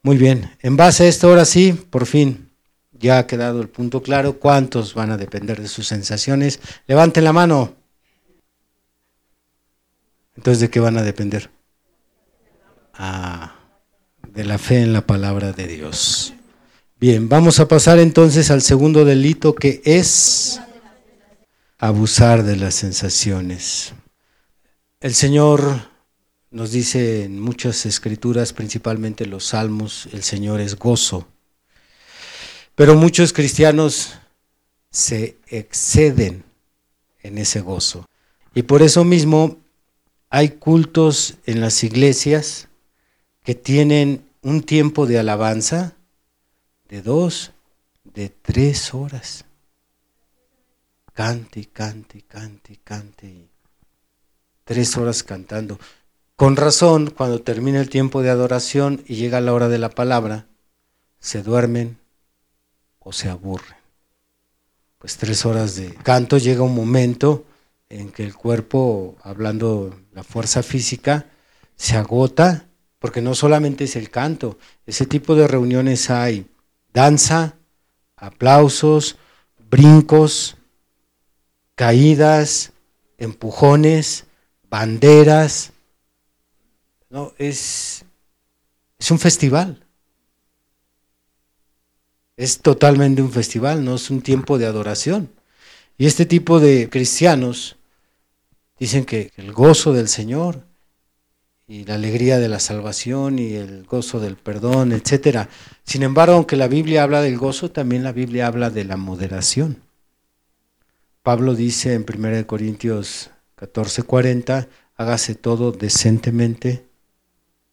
[0.02, 2.50] Muy bien, en base a esto ahora sí, por fin,
[2.92, 4.38] ya ha quedado el punto claro.
[4.38, 6.60] ¿Cuántos van a depender de sus sensaciones?
[6.86, 7.74] Levanten la mano.
[10.36, 11.50] Entonces, ¿de qué van a depender?
[12.94, 13.56] Ah,
[14.28, 16.34] de la fe en la palabra de Dios.
[17.00, 20.60] Bien, vamos a pasar entonces al segundo delito que es
[21.78, 23.94] abusar de las sensaciones.
[25.00, 25.88] El Señor
[26.50, 31.26] nos dice en muchas escrituras, principalmente los salmos, el Señor es gozo.
[32.74, 34.18] Pero muchos cristianos
[34.90, 36.44] se exceden
[37.22, 38.04] en ese gozo.
[38.54, 39.56] Y por eso mismo
[40.28, 42.68] hay cultos en las iglesias
[43.42, 45.94] que tienen un tiempo de alabanza
[46.90, 47.52] de dos,
[48.02, 49.44] de tres horas.
[51.12, 53.48] Cante, cante, cante, cante.
[54.64, 55.78] Tres horas cantando.
[56.34, 60.46] Con razón, cuando termina el tiempo de adoración y llega la hora de la palabra,
[61.20, 61.98] se duermen
[62.98, 63.76] o se aburren.
[64.98, 67.44] Pues tres horas de canto llega un momento
[67.88, 71.26] en que el cuerpo, hablando la fuerza física,
[71.76, 72.66] se agota,
[72.98, 76.46] porque no solamente es el canto, ese tipo de reuniones hay
[76.92, 77.56] danza,
[78.16, 79.16] aplausos,
[79.70, 80.56] brincos,
[81.74, 82.72] caídas,
[83.18, 84.26] empujones,
[84.68, 85.72] banderas.
[87.08, 88.04] No, es,
[88.98, 89.84] es un festival.
[92.36, 95.30] Es totalmente un festival, no es un tiempo de adoración.
[95.98, 97.76] Y este tipo de cristianos
[98.78, 100.69] dicen que el gozo del Señor
[101.70, 105.48] y la alegría de la salvación y el gozo del perdón, etcétera.
[105.84, 109.80] Sin embargo, aunque la Biblia habla del gozo, también la Biblia habla de la moderación.
[111.22, 116.86] Pablo dice en 1 Corintios 14:40, hágase todo decentemente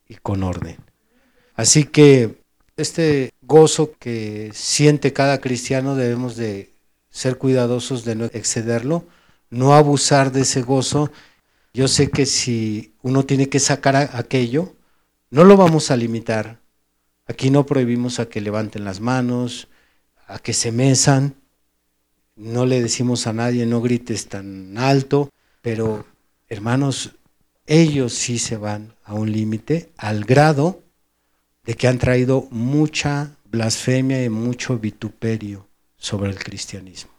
[0.07, 0.77] y con orden.
[1.55, 2.39] Así que
[2.75, 6.71] este gozo que siente cada cristiano debemos de
[7.09, 9.07] ser cuidadosos de no excederlo,
[9.49, 11.11] no abusar de ese gozo.
[11.73, 14.75] Yo sé que si uno tiene que sacar aquello,
[15.29, 16.59] no lo vamos a limitar.
[17.25, 19.69] Aquí no prohibimos a que levanten las manos,
[20.27, 21.35] a que se mesan.
[22.35, 25.29] No le decimos a nadie no grites tan alto,
[25.61, 26.05] pero
[26.49, 27.15] hermanos,
[27.65, 30.83] ellos sí se van a un límite al grado
[31.63, 35.65] de que han traído mucha blasfemia y mucho vituperio
[35.97, 37.16] sobre el cristianismo.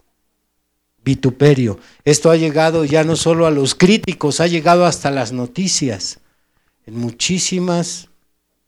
[1.09, 1.79] Vituperio.
[2.05, 6.21] Esto ha llegado ya no solo a los críticos, ha llegado hasta las noticias.
[6.85, 8.11] En muchísimas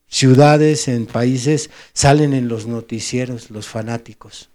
[0.08, 4.48] ciudades, en países, salen en los noticieros los fanáticos.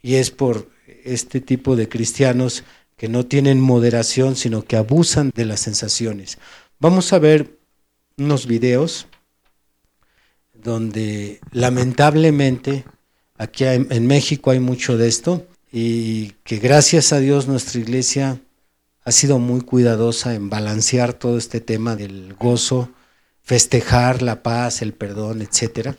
[0.00, 0.70] Y es por
[1.04, 2.64] este tipo de cristianos
[2.96, 6.38] que no tienen moderación, sino que abusan de las sensaciones.
[6.78, 7.58] Vamos a ver
[8.16, 9.08] unos videos
[10.54, 12.86] donde lamentablemente
[13.36, 18.40] aquí en México hay mucho de esto y que gracias a Dios nuestra iglesia
[19.02, 22.90] ha sido muy cuidadosa en balancear todo este tema del gozo,
[23.42, 25.96] festejar la paz, el perdón, etcétera.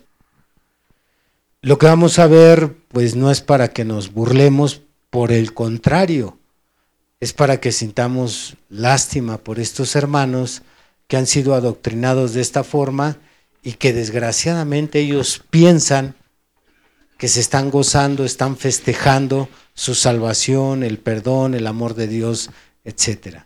[1.62, 6.40] Lo que vamos a ver, pues no es para que nos burlemos, por el contrario,
[7.20, 10.62] es para que sintamos lástima por estos hermanos
[11.08, 13.18] que han sido adoctrinados de esta forma
[13.62, 16.16] y que desgraciadamente ellos piensan
[17.18, 22.50] que se están gozando, están festejando su salvación, el perdón, el amor de Dios,
[22.84, 23.46] etc.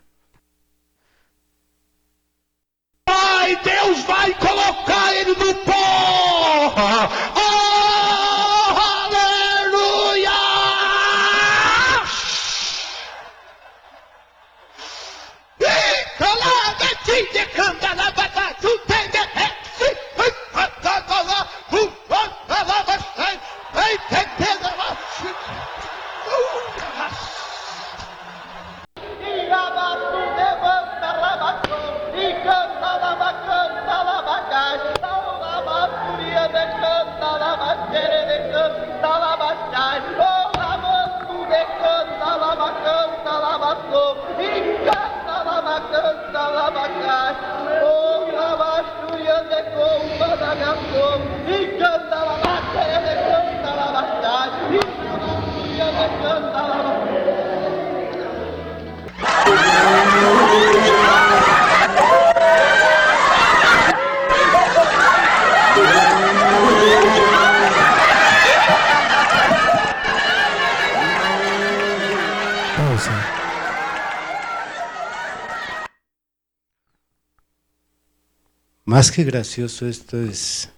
[79.00, 80.72] Más que gracioso, esto es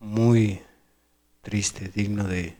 [0.00, 0.60] muy
[1.42, 2.56] triste, digno de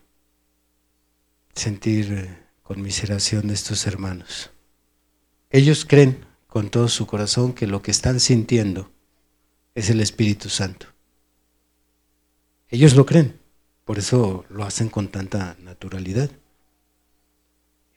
[1.57, 4.53] sentir conmiseración de estos hermanos.
[5.51, 8.93] Ellos creen con todo su corazón que lo que están sintiendo
[9.75, 10.87] es el Espíritu Santo.
[12.69, 13.41] Ellos lo creen,
[13.85, 16.31] por eso lo hacen con tanta naturalidad.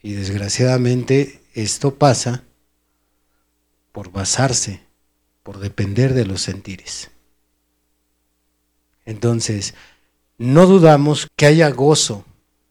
[0.01, 2.43] Y desgraciadamente esto pasa
[3.91, 4.89] por basarse
[5.43, 7.12] por depender de los sentires.
[9.06, 9.73] Entonces,
[10.38, 12.25] no dudamos que haya gozo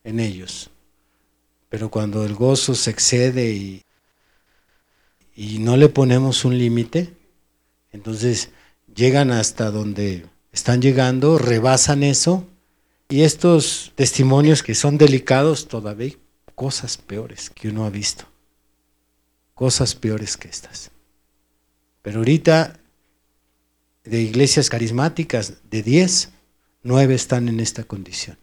[0.04, 0.70] en ellos,
[1.68, 3.82] pero cuando el gozo se excede y,
[5.34, 7.16] y no le ponemos un límite,
[7.92, 8.50] entonces
[8.94, 12.46] llegan hasta donde están llegando, rebasan eso,
[13.08, 16.14] y estos testimonios que son delicados, todavía
[16.54, 18.24] cosas peores que uno ha visto,
[19.54, 20.90] cosas peores que estas.
[22.02, 22.78] Pero ahorita
[24.04, 26.30] de iglesias carismáticas, de 10,
[26.82, 28.38] 9 están en esta condición.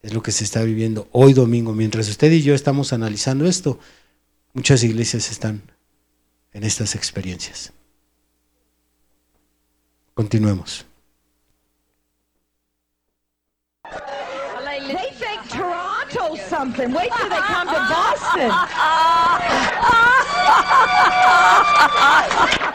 [0.00, 1.72] Es lo que se está viviendo hoy domingo.
[1.72, 3.78] Mientras usted y yo estamos analizando esto,
[4.52, 5.62] muchas iglesias están
[6.52, 7.72] en estas experiencias.
[10.14, 10.86] Continuemos.
[16.52, 16.92] something.
[16.92, 18.50] Wait till they come to Boston.
[20.44, 20.82] Ha ha
[21.76, 22.71] ha ha ha!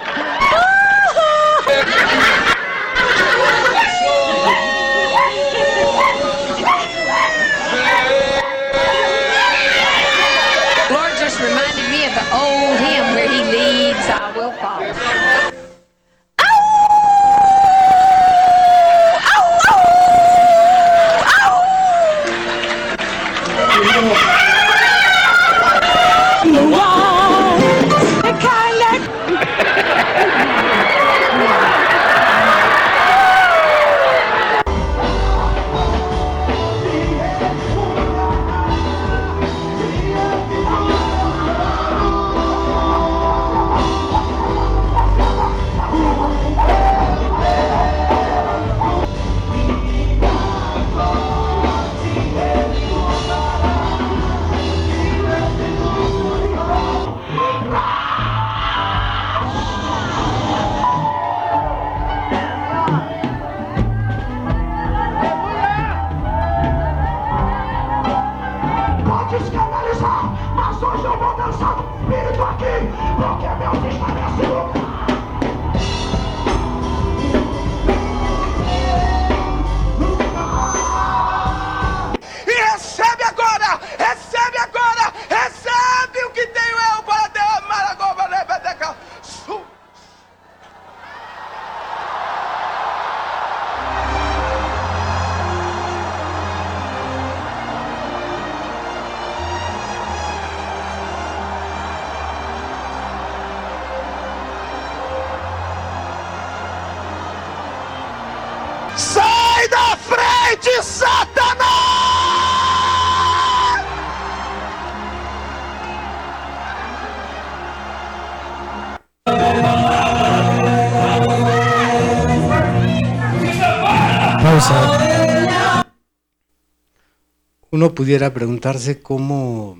[127.78, 129.78] Uno pudiera preguntarse cómo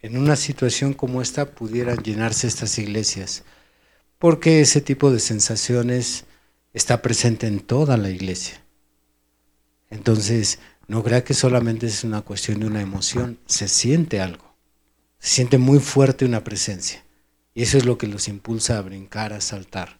[0.00, 3.42] en una situación como esta pudieran llenarse estas iglesias,
[4.20, 6.24] porque ese tipo de sensaciones
[6.72, 8.62] está presente en toda la iglesia.
[9.90, 14.54] Entonces, no crea que solamente es una cuestión de una emoción, se siente algo,
[15.18, 17.04] se siente muy fuerte una presencia,
[17.54, 19.98] y eso es lo que los impulsa a brincar, a saltar.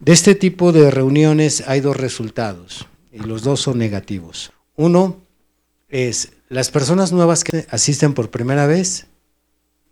[0.00, 4.50] De este tipo de reuniones hay dos resultados, y los dos son negativos.
[4.74, 5.24] Uno
[5.88, 9.06] es las personas nuevas que asisten por primera vez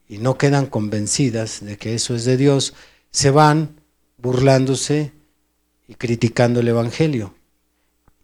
[0.08, 2.74] y no quedan convencidas de que eso es de Dios,
[3.10, 3.80] se van
[4.18, 5.12] burlándose
[5.88, 7.34] y criticando el Evangelio.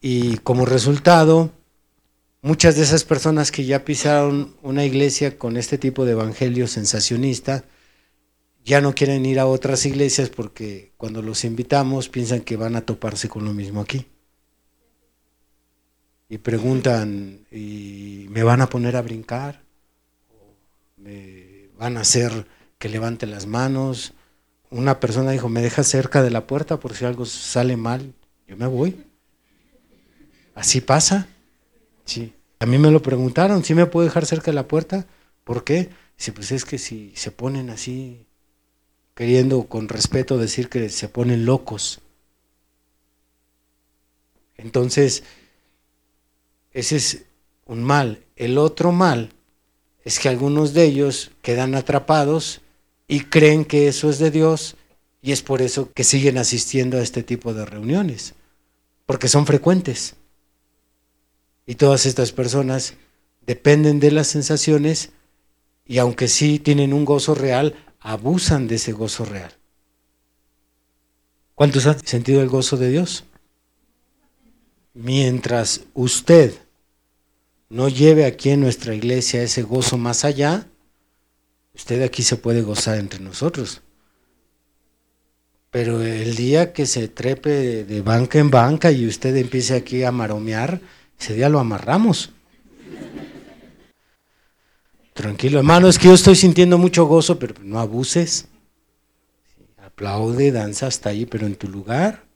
[0.01, 1.53] Y como resultado,
[2.43, 7.65] muchas de esas personas que ya pisaron una iglesia con este tipo de evangelio sensacionista,
[8.65, 12.83] ya no quieren ir a otras iglesias porque cuando los invitamos piensan que van a
[12.83, 14.07] toparse con lo mismo aquí.
[16.31, 19.63] Y preguntan, ¿y me van a poner a brincar?
[20.31, 20.55] ¿O
[20.97, 22.47] ¿Me van a hacer
[22.79, 24.13] que levante las manos?
[24.71, 28.15] Una persona dijo, ¿me dejas cerca de la puerta por si algo sale mal?
[28.47, 29.05] Yo me voy.
[30.55, 31.27] Así pasa.
[32.05, 32.33] Sí.
[32.61, 35.07] A mí me lo preguntaron, ¿sí me puedo dejar cerca de la puerta?
[35.43, 35.91] ¿Por qué?
[36.17, 38.25] Dice, pues es que si se ponen así,
[39.17, 42.03] queriendo con respeto decir que se ponen locos.
[44.57, 45.25] Entonces,
[46.73, 47.25] ese es
[47.67, 48.25] un mal.
[48.37, 49.33] El otro mal
[50.05, 52.61] es que algunos de ellos quedan atrapados
[53.07, 54.77] y creen que eso es de Dios
[55.23, 58.35] y es por eso que siguen asistiendo a este tipo de reuniones,
[59.07, 60.15] porque son frecuentes.
[61.67, 62.95] Y todas estas personas
[63.47, 65.11] dependen de las sensaciones
[65.87, 69.53] y aunque sí tienen un gozo real, abusan de ese gozo real.
[71.55, 73.25] ¿Cuántos han sentido el gozo de Dios?
[75.03, 76.53] Mientras usted
[77.71, 80.67] no lleve aquí en nuestra iglesia ese gozo más allá,
[81.75, 83.81] usted aquí se puede gozar entre nosotros.
[85.71, 90.13] Pero el día que se trepe de, banca en banca y usted empiece aquí a
[90.13, 90.83] maromear,
[91.19, 92.33] ese día lo amarramos.
[95.15, 98.49] Tranquilo, hermano, es que yo estoy sintiendo mucho gozo, pero no abuses.
[99.79, 102.30] Aplaude, danza hasta ahí, pero en tu lugar.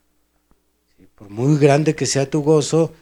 [1.24, 2.92] Por muy grande que sea tu gozo,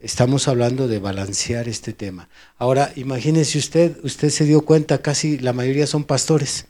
[0.00, 2.28] estamos hablando de balancear este tema.
[2.56, 6.66] Ahora, imagínese usted, usted se dio cuenta, casi la mayoría son pastores.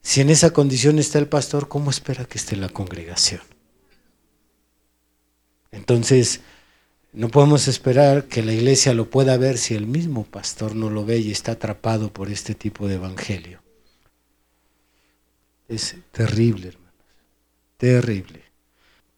[0.00, 3.40] Si en esa condición está el pastor, ¿cómo espera que esté la congregación?
[5.72, 6.42] Entonces,
[7.12, 11.04] no podemos esperar que la iglesia lo pueda ver si el mismo pastor no lo
[11.04, 13.60] ve y está atrapado por este tipo de evangelio.
[15.66, 16.94] Es terrible, hermanos.
[17.78, 18.47] Terrible.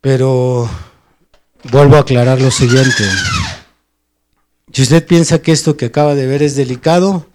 [0.01, 0.68] Pero
[1.70, 3.05] vuelvo a aclarar lo siguiente.
[4.72, 7.26] Si usted piensa que esto que acaba de ver es delicado,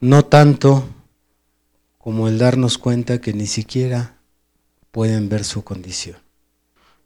[0.00, 0.88] no tanto
[1.98, 4.18] como el darnos cuenta que ni siquiera
[4.90, 6.18] pueden ver su condición.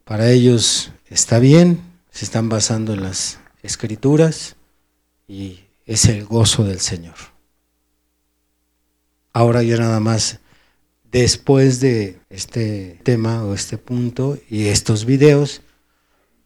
[0.05, 1.81] Para ellos está bien,
[2.11, 4.57] se están basando en las escrituras
[5.29, 7.15] y es el gozo del Señor.
[9.33, 10.41] Ahora ya nada más,
[11.11, 15.63] después de este tema o este punto y estos videos,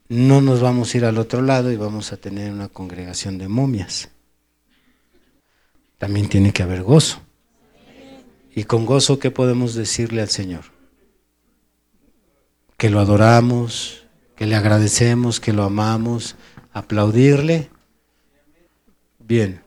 [0.08, 3.48] no nos vamos a ir al otro lado y vamos a tener una congregación de
[3.48, 4.10] momias.
[5.98, 7.22] También tiene que haber gozo.
[8.54, 10.64] Y con gozo, ¿qué podemos decirle al Señor?
[12.76, 14.04] Que lo adoramos,
[14.36, 16.36] que le agradecemos, que lo amamos,
[16.72, 17.70] aplaudirle.
[19.18, 19.62] Bien,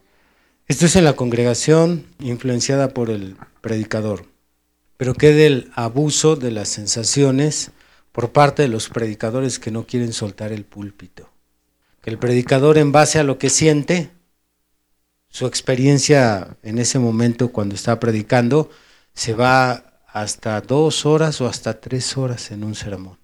[0.68, 4.35] esto es en la congregación influenciada por el predicador.
[4.98, 7.72] Pero ¿qué del abuso de las sensaciones
[8.12, 11.30] por parte de los predicadores que no quieren soltar el púlpito?
[12.02, 14.12] Que el predicador en base a lo que siente,
[15.30, 18.70] su experiencia en ese momento cuando está predicando
[19.14, 23.20] se va hasta dos horas o hasta tres horas en un sermón.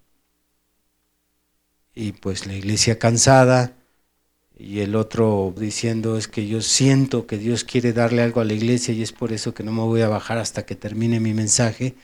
[1.94, 3.78] Y pues la iglesia cansada
[4.64, 8.54] y el otro diciendo es que yo siento que Dios quiere darle algo a la
[8.54, 11.34] iglesia y es por eso que no me voy a bajar hasta que termine mi
[11.34, 11.96] mensaje.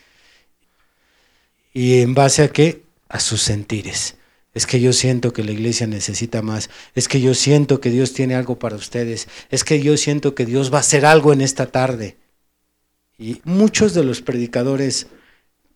[1.72, 2.82] ¿Y en base a qué?
[3.10, 4.16] A sus sentires.
[4.56, 6.72] Es que yo siento que la iglesia necesita más.
[6.96, 9.28] Es que yo siento que Dios tiene algo para ustedes.
[9.52, 12.18] Es que yo siento que Dios va a hacer algo en esta tarde.
[13.20, 15.06] Y muchos de los predicadores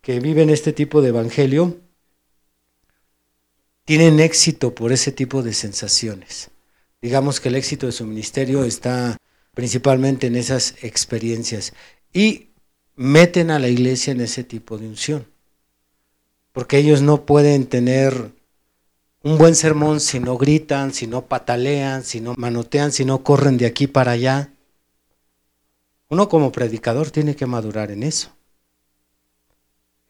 [0.02, 1.80] que viven este tipo de evangelio
[3.86, 6.50] tienen éxito por ese tipo de sensaciones.
[7.02, 9.18] Digamos que el éxito de su ministerio está
[9.54, 11.74] principalmente en esas experiencias
[12.14, 12.50] y
[12.96, 15.26] meten a la iglesia en ese tipo de unción.
[16.52, 18.32] Porque ellos no pueden tener
[19.24, 23.58] un buen sermón si no gritan, si no patalean, si no manotean, si no corren
[23.58, 24.52] de aquí para allá.
[26.10, 28.30] Uno como predicador tiene que madurar en eso.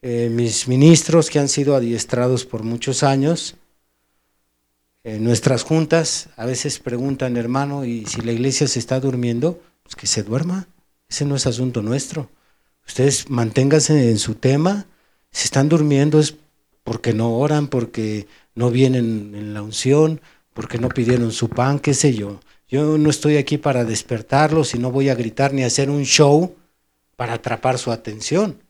[0.01, 3.55] Eh, mis ministros que han sido adiestrados por muchos años,
[5.03, 9.95] en nuestras juntas a veces preguntan, hermano, y si la iglesia se está durmiendo, pues
[9.95, 10.67] que se duerma.
[11.09, 12.29] Ese no es asunto nuestro.
[12.87, 14.85] Ustedes manténganse en su tema.
[15.31, 16.35] Si están durmiendo es
[16.83, 20.21] porque no oran, porque no vienen en la unción,
[20.53, 22.39] porque no pidieron su pan, qué sé yo.
[22.67, 26.55] Yo no estoy aquí para despertarlos y no voy a gritar ni hacer un show
[27.15, 28.61] para atrapar su atención.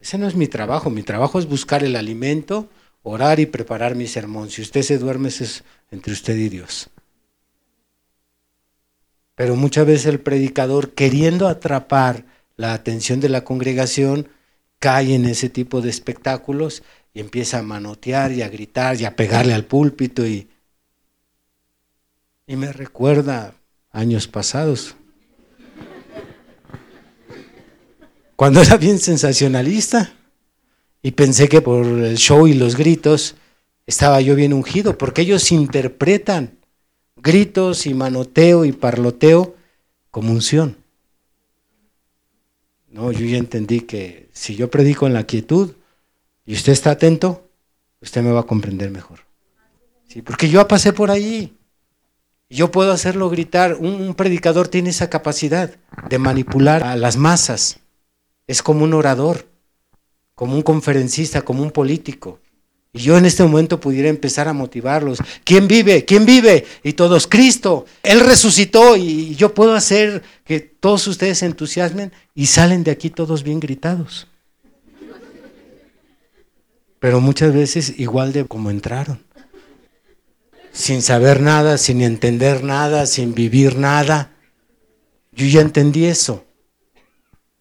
[0.00, 0.90] Ese no es mi trabajo.
[0.90, 2.68] Mi trabajo es buscar el alimento,
[3.08, 4.50] orar y preparar mi sermón.
[4.50, 6.90] Si usted se duerme, es entre usted y Dios.
[9.36, 12.24] Pero muchas veces el predicador, queriendo atrapar
[12.56, 14.28] la atención de la congregación,
[14.80, 16.82] cae en ese tipo de espectáculos
[17.14, 20.48] y empieza a manotear y a gritar y a pegarle al púlpito y,
[22.44, 23.54] y me recuerda
[23.92, 24.96] años pasados.
[28.34, 30.12] Cuando era bien sensacionalista
[31.06, 33.36] y pensé que por el show y los gritos
[33.86, 36.58] estaba yo bien ungido, porque ellos interpretan
[37.14, 39.54] gritos y manoteo y parloteo
[40.10, 40.76] como unción.
[42.90, 45.74] No, yo ya entendí que si yo predico en la quietud,
[46.44, 47.48] y usted está atento,
[48.00, 49.20] usted me va a comprender mejor.
[50.08, 50.22] ¿Sí?
[50.22, 51.56] Porque yo pasé por ahí.
[52.50, 53.74] Yo puedo hacerlo gritar.
[53.74, 55.70] Un, un, predicador tiene esa capacidad
[56.08, 57.78] de manipular a las masas.
[58.48, 59.46] Es como un orador,
[60.36, 62.38] como un conferencista, como un político.
[62.92, 65.18] Y yo en este momento pudiera empezar a motivarlos.
[65.42, 66.04] ¿Quién vive?
[66.04, 66.64] ¿Quién vive?
[66.84, 67.86] Y todos, Cristo.
[68.04, 73.10] Él resucitó y yo puedo hacer que todos ustedes se entusiasmen y salen de aquí
[73.10, 74.28] todos bien gritados
[76.98, 79.24] pero muchas veces igual de como entraron.
[80.72, 84.32] Sin saber nada, sin entender nada, sin vivir nada.
[85.32, 86.44] Yo ya entendí eso.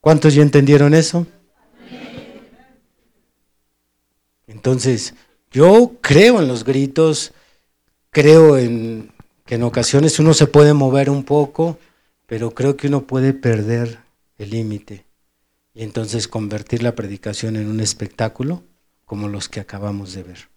[0.01, 1.27] ¿Cuántos ya entendieron eso?
[4.65, 5.13] Entonces,
[5.51, 7.33] yo creo en los gritos,
[8.09, 9.11] creo en
[9.45, 11.77] que en ocasiones uno se puede mover un poco,
[12.25, 13.99] pero creo que uno puede perder
[14.39, 15.05] el límite
[15.75, 18.63] y entonces convertir la predicación en un espectáculo
[19.05, 20.49] como los que acabamos de ver.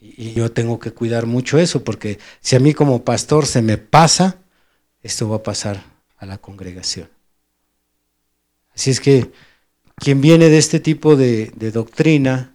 [0.00, 3.76] Y, yo tengo que cuidar mucho eso, porque si a mí como pastor se me
[3.76, 4.38] pasa,
[5.02, 5.84] esto va a pasar
[6.16, 7.10] a la congregación.
[8.74, 9.30] Así es que
[10.02, 12.51] quien viene de este tipo de, doctrina,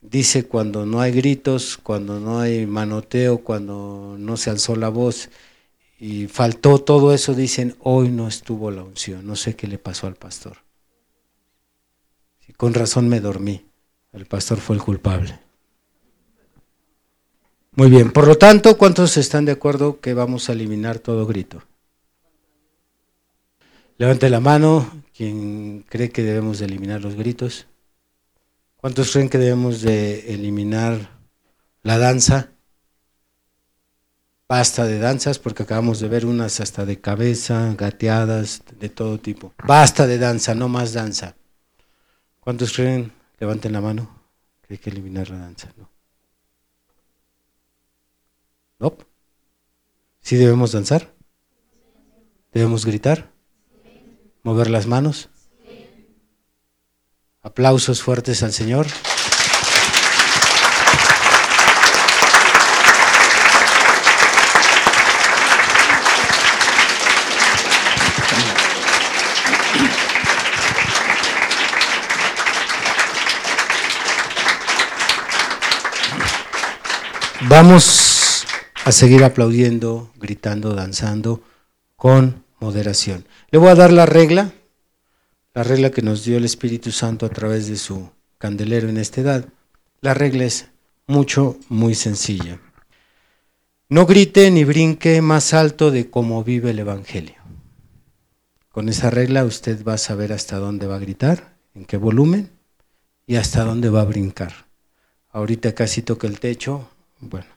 [0.00, 5.30] dice cuando no hay gritos, cuando no hay manoteo, cuando no se alzó la voz
[5.98, 10.06] y faltó todo eso, dicen, hoy no estuvo la unción, no sé qué le pasó
[10.06, 10.58] al pastor.
[12.60, 13.64] Con razón me dormí.
[14.12, 15.40] El pastor fue el culpable.
[17.72, 21.62] Muy bien, por lo tanto, ¿cuántos están de acuerdo que vamos a eliminar todo grito?
[23.96, 27.66] Levante la mano quien cree que debemos de eliminar los gritos.
[28.80, 31.18] ¿Cuántos creen que debemos de eliminar
[31.82, 32.52] la danza?
[34.48, 39.52] Basta de danzas porque acabamos de ver unas hasta de cabeza, gateadas, de todo tipo.
[39.66, 41.36] Basta de danza, no más danza.
[42.40, 43.12] ¿Cuántos creen?
[43.38, 44.18] Levanten la mano.
[44.62, 45.68] Que hay que eliminar la danza.
[45.76, 45.90] No.
[48.78, 48.96] ¿No?
[50.22, 51.12] ¿Sí debemos danzar?
[52.52, 53.30] ¿Debemos gritar?
[54.42, 55.28] ¿Mover las manos?
[57.42, 58.86] Aplausos fuertes al Señor.
[77.48, 78.44] Vamos
[78.84, 81.42] a seguir aplaudiendo, gritando, danzando,
[81.96, 83.26] con moderación.
[83.50, 84.52] Le voy a dar la regla,
[85.54, 89.20] la regla que nos dio el Espíritu Santo a través de su candelero en esta
[89.20, 89.48] edad.
[90.00, 90.68] La regla es
[91.06, 92.60] mucho, muy sencilla.
[93.88, 97.36] No grite ni brinque más alto de cómo vive el Evangelio.
[98.70, 102.50] Con esa regla usted va a saber hasta dónde va a gritar, en qué volumen
[103.26, 104.52] y hasta dónde va a brincar.
[105.32, 106.88] Ahorita casi toca el techo.
[107.18, 107.48] Bueno,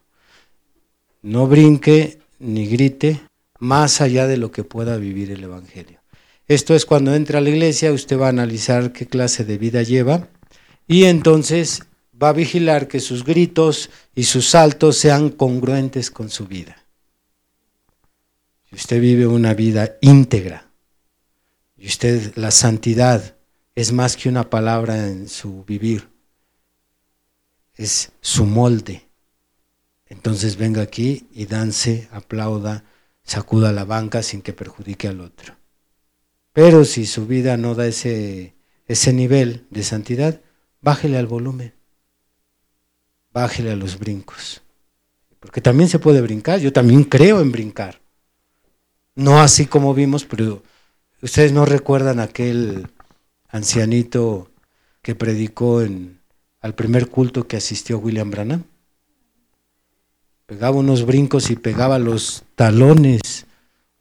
[1.21, 3.21] no brinque ni grite
[3.59, 6.02] más allá de lo que pueda vivir el Evangelio.
[6.47, 9.81] Esto es cuando entra a la iglesia, usted va a analizar qué clase de vida
[9.81, 10.27] lleva
[10.87, 11.83] y entonces
[12.21, 16.77] va a vigilar que sus gritos y sus saltos sean congruentes con su vida.
[18.69, 20.69] Si usted vive una vida íntegra
[21.77, 23.35] y usted la santidad
[23.75, 26.09] es más que una palabra en su vivir,
[27.75, 29.07] es su molde.
[30.07, 32.83] Entonces venga aquí y dance, aplauda,
[33.23, 35.62] sacuda la banca sin que perjudique al otro.
[36.53, 38.53] Pero si su vida no da ese,
[38.85, 40.39] ese nivel de santidad,
[40.81, 41.73] bájele al volumen,
[43.31, 44.61] bájele a los brincos.
[45.39, 47.99] Porque también se puede brincar, yo también creo en brincar.
[49.15, 50.63] No así como vimos, pero
[51.21, 52.87] ustedes no recuerdan aquel
[53.49, 54.49] ancianito
[55.01, 56.19] que predicó en,
[56.61, 58.63] al primer culto que asistió William Branham.
[60.45, 63.45] Pegaba unos brincos y pegaba los talones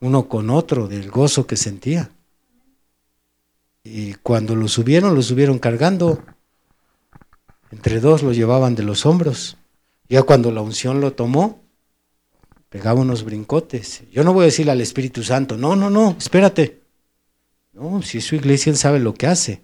[0.01, 2.11] uno con otro del gozo que sentía.
[3.85, 6.23] Y cuando lo subieron, lo subieron cargando.
[7.71, 9.57] Entre dos lo llevaban de los hombros.
[10.09, 11.63] Ya cuando la unción lo tomó,
[12.69, 14.03] pegaba unos brincotes.
[14.11, 16.83] Yo no voy a decirle al Espíritu Santo, no, no, no, espérate.
[17.73, 19.63] No, si es su iglesia, él sabe lo que hace.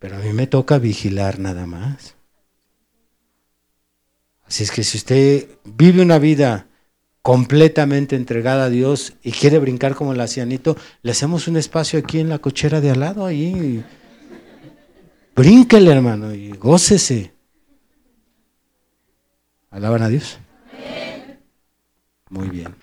[0.00, 2.16] Pero a mí me toca vigilar nada más.
[4.46, 6.68] Así es que si usted vive una vida
[7.24, 12.20] completamente entregada a Dios y quiere brincar como el ancianito, le hacemos un espacio aquí
[12.20, 13.82] en la cochera de al lado, ahí.
[15.34, 17.32] Brínquele, hermano, y gócese.
[19.70, 20.38] ¿Alaban a Dios?
[22.28, 22.74] Muy bien.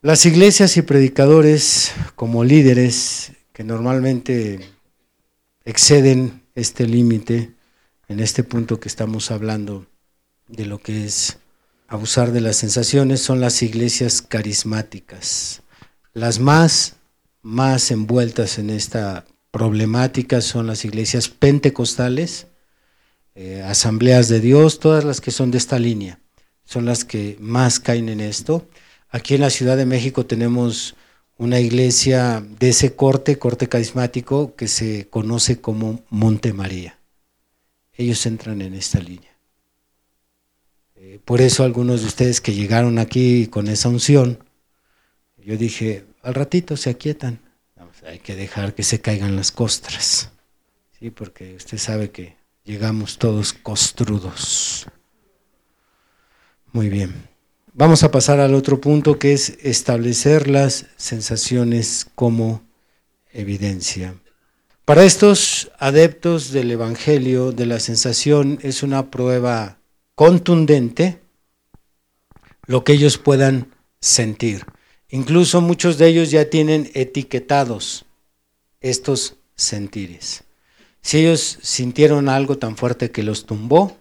[0.00, 4.58] Las iglesias y predicadores como líderes que normalmente
[5.64, 7.52] exceden este límite
[8.08, 9.86] en este punto que estamos hablando
[10.48, 11.38] de lo que es
[11.92, 15.62] abusar de las sensaciones son las iglesias carismáticas.
[16.14, 16.96] Las más,
[17.42, 22.46] más envueltas en esta problemática son las iglesias pentecostales,
[23.34, 26.18] eh, asambleas de Dios, todas las que son de esta línea,
[26.64, 28.66] son las que más caen en esto.
[29.10, 30.96] Aquí en la Ciudad de México tenemos
[31.36, 36.98] una iglesia de ese corte, corte carismático, que se conoce como Monte María.
[37.92, 39.31] Ellos entran en esta línea.
[41.18, 44.44] Por eso algunos de ustedes que llegaron aquí con esa unción,
[45.36, 47.40] yo dije, al ratito se aquietan,
[48.06, 50.30] hay que dejar que se caigan las costras,
[50.98, 51.10] ¿sí?
[51.10, 54.86] porque usted sabe que llegamos todos costrudos.
[56.72, 57.28] Muy bien.
[57.74, 62.62] Vamos a pasar al otro punto que es establecer las sensaciones como
[63.32, 64.14] evidencia.
[64.84, 69.78] Para estos adeptos del Evangelio de la sensación es una prueba
[70.14, 71.20] contundente
[72.66, 74.64] lo que ellos puedan sentir.
[75.08, 78.06] Incluso muchos de ellos ya tienen etiquetados
[78.80, 80.44] estos sentires.
[81.02, 83.96] Si ellos sintieron algo tan fuerte que los tumbó,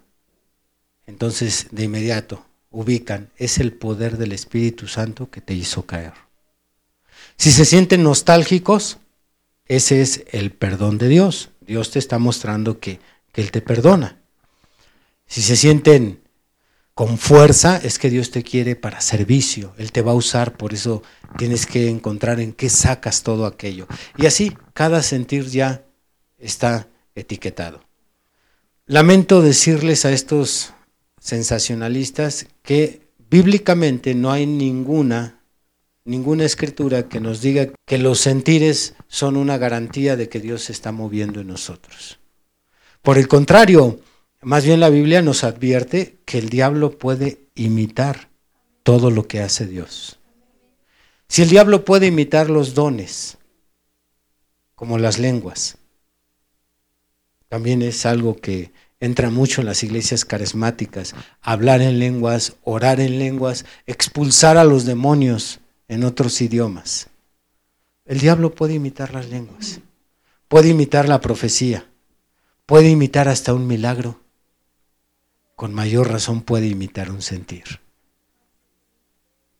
[1.05, 6.13] entonces de inmediato ubican, es el poder del Espíritu Santo que te hizo caer.
[7.37, 8.99] Si se sienten nostálgicos,
[9.65, 11.49] ese es el perdón de Dios.
[11.59, 12.99] Dios te está mostrando que,
[13.33, 14.20] que Él te perdona.
[15.31, 16.19] Si se sienten
[16.93, 19.73] con fuerza, es que Dios te quiere para servicio.
[19.77, 21.03] Él te va a usar, por eso
[21.37, 23.87] tienes que encontrar en qué sacas todo aquello.
[24.17, 25.85] Y así, cada sentir ya
[26.37, 27.81] está etiquetado.
[28.85, 30.73] Lamento decirles a estos
[31.21, 35.39] sensacionalistas que bíblicamente no hay ninguna
[36.03, 40.73] ninguna escritura que nos diga que los sentires son una garantía de que Dios se
[40.73, 42.19] está moviendo en nosotros.
[43.01, 44.01] Por el contrario,
[44.41, 48.29] más bien la Biblia nos advierte que el diablo puede imitar
[48.83, 50.19] todo lo que hace Dios.
[51.27, 53.37] Si el diablo puede imitar los dones,
[54.75, 55.77] como las lenguas,
[57.49, 63.19] también es algo que entra mucho en las iglesias carismáticas, hablar en lenguas, orar en
[63.19, 67.09] lenguas, expulsar a los demonios en otros idiomas.
[68.05, 69.81] El diablo puede imitar las lenguas,
[70.47, 71.87] puede imitar la profecía,
[72.65, 74.20] puede imitar hasta un milagro
[75.61, 77.81] con mayor razón puede imitar un sentir.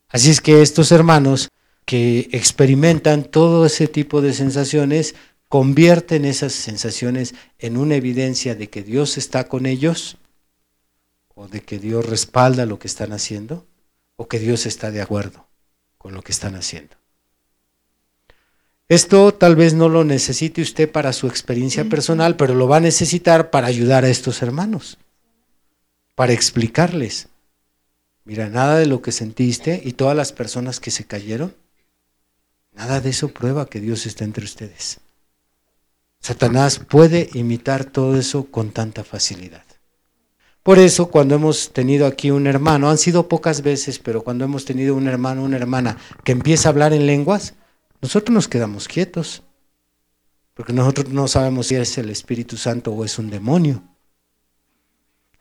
[0.10, 1.50] Así es que estos hermanos
[1.86, 5.14] que experimentan todo ese tipo de sensaciones
[5.48, 10.18] convierten esas sensaciones en una evidencia de que Dios está con ellos
[11.36, 13.68] o de que Dios respalda lo que están haciendo
[14.16, 15.46] o que Dios está de acuerdo
[16.00, 16.96] con lo que están haciendo.
[18.88, 22.88] Esto tal vez no lo necesite usted para su experiencia personal, pero lo va a
[22.90, 24.98] necesitar para ayudar a estos hermanos,
[26.22, 27.30] para explicarles.
[28.26, 31.56] Mira, nada de lo que sentiste y todas las personas que se cayeron,
[32.74, 35.00] nada de eso prueba que Dios está entre ustedes.
[36.20, 39.64] Satanás puede imitar todo eso con tanta facilidad.
[40.62, 44.64] Por eso cuando hemos tenido aquí un hermano, han sido pocas veces, pero cuando hemos
[44.64, 47.56] tenido un hermano, una hermana que empieza a hablar en lenguas,
[48.00, 49.42] nosotros nos quedamos quietos,
[50.54, 53.82] porque nosotros no sabemos si es el Espíritu Santo o es un demonio,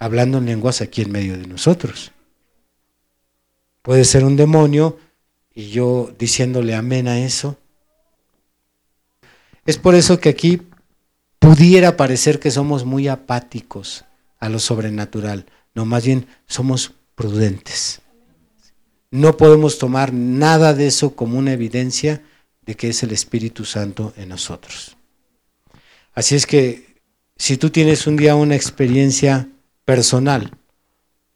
[0.01, 2.11] hablando en lenguas aquí en medio de nosotros.
[3.83, 4.99] Puede ser un demonio
[5.55, 7.59] y yo diciéndole amén a eso.
[9.67, 10.63] Es por eso que aquí
[11.39, 14.05] pudiera parecer que somos muy apáticos
[14.39, 15.47] a lo sobrenatural.
[15.75, 18.01] No, más bien somos prudentes.
[19.11, 22.23] No podemos tomar nada de eso como una evidencia
[22.65, 24.97] de que es el Espíritu Santo en nosotros.
[26.15, 26.97] Así es que
[27.37, 29.49] si tú tienes un día una experiencia
[29.91, 30.53] personal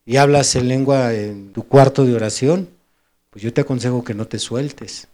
[0.06, 2.68] y hablas en lengua en tu cuarto de oración,
[3.30, 5.08] pues yo te aconsejo que no te sueltes.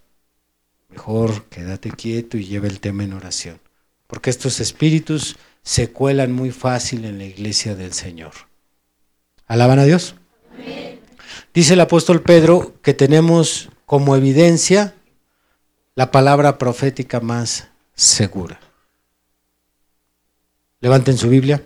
[0.90, 3.58] Mejor quédate quieto y lleve el tema en oración
[4.06, 8.32] porque estos espíritus se cuelan muy fácil en la iglesia del Señor.
[9.46, 10.16] ¿Alaban a Dios?
[11.54, 14.94] Dice el apóstol Pedro que tenemos como evidencia
[15.94, 18.60] la palabra profética más segura.
[20.80, 21.64] Levanten su Biblia.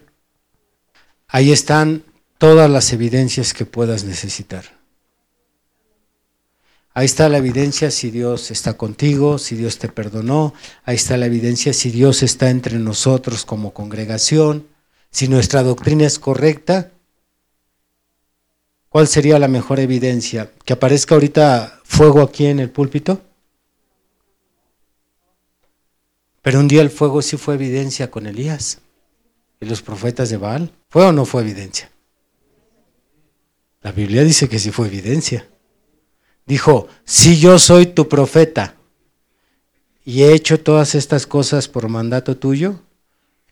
[1.34, 2.04] Ahí están
[2.38, 4.78] todas las evidencias que puedas necesitar.
[6.92, 10.54] Ahí está la evidencia si Dios está contigo, si Dios te perdonó.
[10.84, 14.68] Ahí está la evidencia si Dios está entre nosotros como congregación,
[15.10, 16.92] si nuestra doctrina es correcta.
[18.88, 20.52] ¿Cuál sería la mejor evidencia?
[20.64, 23.22] ¿Que aparezca ahorita fuego aquí en el púlpito?
[26.42, 28.83] Pero un día el fuego sí fue evidencia con Elías
[29.64, 30.72] y los profetas de Baal.
[30.88, 31.90] ¿Fue o no fue evidencia?
[33.82, 35.46] La Biblia dice que sí fue evidencia
[36.46, 38.74] dijo, si yo soy tu profeta
[40.04, 42.80] y he hecho todas estas cosas por mandato tuyo,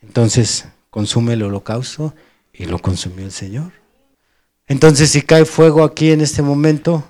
[0.01, 2.13] entonces consume el holocausto
[2.51, 3.71] y lo consumió el Señor.
[4.67, 7.03] Entonces si cae fuego aquí en este momento,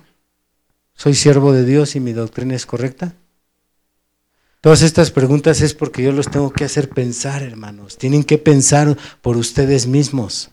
[0.94, 3.14] ¿soy siervo de Dios y mi doctrina es correcta?
[4.64, 7.98] Todas estas preguntas es porque yo los tengo que hacer pensar, hermanos.
[7.98, 10.52] Tienen que pensar por ustedes mismos.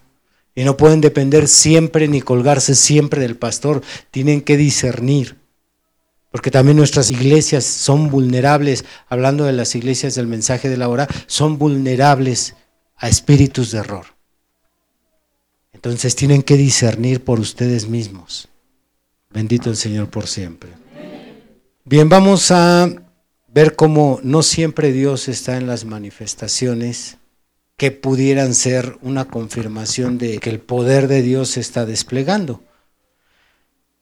[0.54, 3.82] Y no pueden depender siempre ni colgarse siempre del pastor.
[4.12, 5.38] Tienen que discernir.
[6.30, 11.08] Porque también nuestras iglesias son vulnerables, hablando de las iglesias del mensaje de la hora,
[11.26, 12.56] son vulnerables
[12.98, 14.08] a espíritus de error.
[15.72, 18.50] Entonces tienen que discernir por ustedes mismos.
[19.30, 20.72] Bendito el Señor por siempre.
[21.86, 22.90] Bien, vamos a
[23.54, 27.18] ver cómo no siempre Dios está en las manifestaciones
[27.76, 32.64] que pudieran ser una confirmación de que el poder de Dios se está desplegando.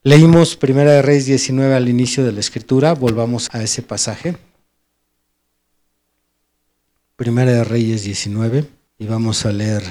[0.04, 4.38] Leímos Primera de Reyes 19 al inicio de la escritura, volvamos a ese pasaje.
[7.16, 8.66] Primera de Reyes 19
[8.98, 9.84] y vamos a leer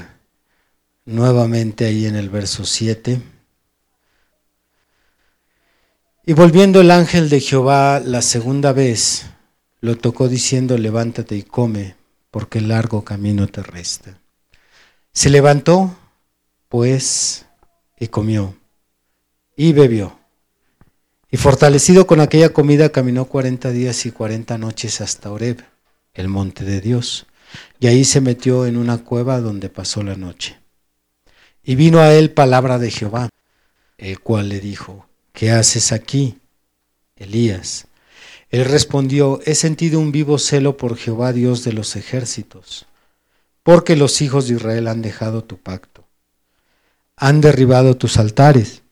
[1.04, 3.20] nuevamente ahí en el verso 7.
[6.26, 9.26] Y volviendo el ángel de Jehová la segunda vez,
[9.80, 11.96] lo tocó diciendo, levántate y come
[12.30, 14.18] porque el largo camino te resta.
[15.12, 15.96] Se levantó,
[16.68, 17.46] pues,
[17.98, 18.56] y comió,
[19.56, 20.18] y bebió.
[21.30, 25.62] Y fortalecido con aquella comida, caminó cuarenta días y cuarenta noches hasta Oreb,
[26.14, 27.26] el monte de Dios,
[27.80, 30.58] y ahí se metió en una cueva donde pasó la noche.
[31.62, 33.28] Y vino a él palabra de Jehová,
[33.98, 36.38] el cual le dijo, ¿qué haces aquí,
[37.16, 37.87] Elías?
[38.50, 42.86] Él respondió, he sentido un vivo celo por Jehová Dios de los ejércitos,
[43.62, 46.06] porque los hijos de Israel han dejado tu pacto,
[47.16, 48.82] han derribado tus altares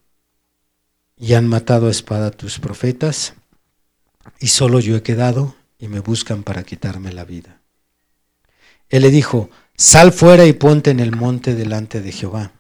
[1.17, 3.35] y han matado a espada tus profetas,
[4.39, 7.61] y solo yo he quedado y me buscan para quitarme la vida.
[8.89, 12.53] Él le dijo, sal fuera y ponte en el monte delante de Jehová.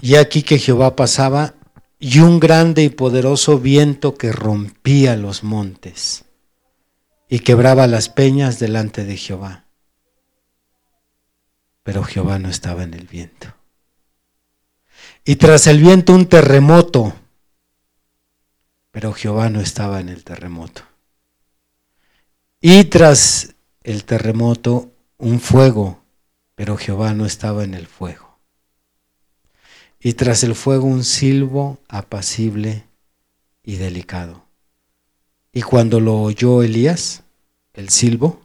[0.00, 1.54] Y aquí que Jehová pasaba
[2.02, 6.24] y un grande y poderoso viento que rompía los montes
[7.28, 9.64] y quebraba las peñas delante de Jehová.
[11.82, 13.54] Pero Jehová no estaba en el viento.
[15.24, 17.14] Y tras el viento un terremoto
[18.92, 20.82] pero Jehová no estaba en el terremoto.
[22.60, 26.04] Y tras el terremoto, un fuego,
[26.54, 28.31] pero Jehová no estaba en el fuego.
[30.02, 32.84] Y tras el fuego, un silbo apacible
[33.62, 34.44] y delicado.
[35.52, 37.22] Y cuando lo oyó Elías,
[37.72, 38.40] el silbo,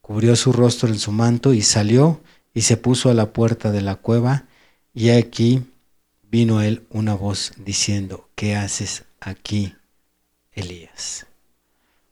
[0.00, 2.20] cubrió su rostro en su manto y salió
[2.52, 4.46] y se puso a la puerta de la cueva,
[4.92, 5.64] y aquí
[6.22, 9.74] vino él una voz diciendo, ¿qué haces aquí,
[10.52, 11.26] Elías?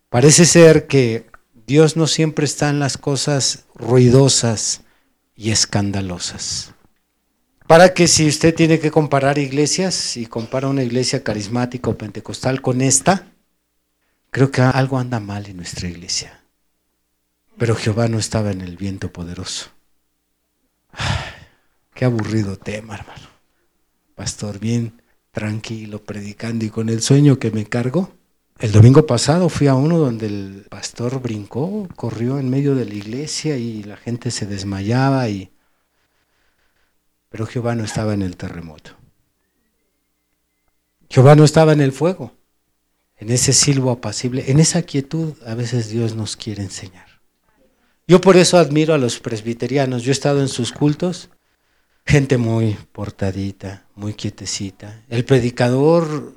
[0.08, 1.26] Parece ser que
[1.66, 4.80] Dios no siempre está en las cosas ruidosas
[5.36, 6.74] y escandalosas.
[7.70, 12.60] Para que si usted tiene que comparar iglesias y compara una iglesia carismática o pentecostal
[12.60, 13.28] con esta,
[14.32, 16.42] creo que algo anda mal en nuestra iglesia.
[17.56, 19.70] Pero Jehová no estaba en el viento poderoso.
[21.94, 23.28] Qué aburrido tema, hermano.
[24.16, 25.00] Pastor, bien
[25.30, 28.10] tranquilo, predicando y con el sueño que me cargo.
[28.58, 32.94] El domingo pasado fui a uno donde el pastor brincó, corrió en medio de la
[32.94, 35.52] iglesia y la gente se desmayaba y
[37.30, 38.92] pero Jehová no estaba en el terremoto.
[41.08, 42.34] Jehová no estaba en el fuego,
[43.16, 47.10] en ese silbo apacible, en esa quietud a veces Dios nos quiere enseñar.
[48.10, 50.02] Yo por eso admiro a los presbiterianos.
[50.02, 51.30] Yo he estado en sus cultos,
[52.04, 55.04] gente muy portadita, muy quietecita.
[55.08, 56.34] El predicador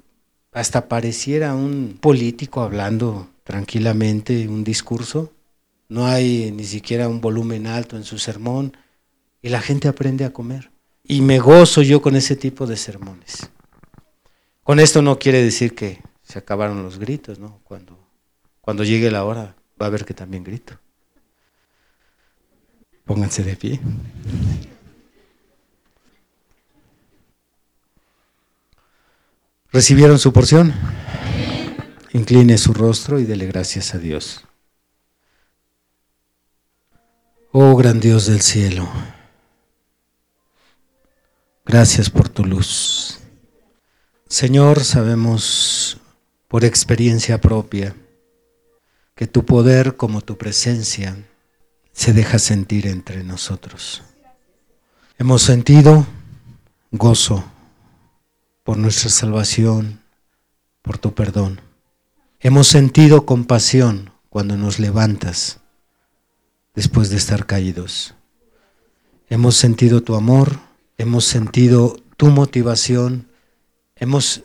[0.51, 5.33] hasta pareciera un político hablando tranquilamente un discurso.
[5.89, 8.77] No hay ni siquiera un volumen alto en su sermón
[9.41, 10.72] y la gente aprende a comer.
[11.03, 13.49] Y me gozo yo con ese tipo de sermones.
[14.63, 17.59] Con esto no quiere decir que se acabaron los gritos, ¿no?
[17.63, 17.97] Cuando,
[18.61, 20.79] cuando llegue la hora va a haber que también grito.
[23.05, 23.81] Pónganse de pie.
[29.73, 30.73] ¿Recibieron su porción?
[32.13, 34.45] Incline su rostro y dele gracias a Dios.
[37.51, 38.87] Oh gran Dios del cielo,
[41.66, 43.20] gracias por tu luz.
[44.28, 45.97] Señor, sabemos
[46.47, 47.95] por experiencia propia
[49.16, 51.18] que tu poder como tu presencia
[51.91, 54.03] se deja sentir entre nosotros.
[55.18, 56.07] Hemos sentido
[56.91, 57.43] gozo
[58.64, 60.01] por nuestra salvación,
[60.82, 61.61] por tu perdón.
[62.39, 65.59] Hemos sentido compasión cuando nos levantas
[66.74, 68.16] después de estar caídos.
[69.30, 70.59] Hemos sentido tu amor,
[71.03, 73.27] hemos sentido tu motivación,
[73.95, 74.43] hemos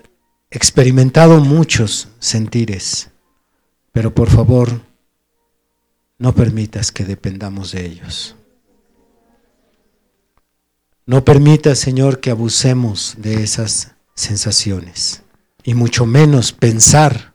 [0.50, 3.10] experimentado muchos sentires,
[3.92, 4.82] pero por favor,
[6.18, 8.34] no permitas que dependamos de ellos.
[11.06, 15.22] No permitas, Señor, que abusemos de esas sensaciones
[15.62, 17.34] y mucho menos pensar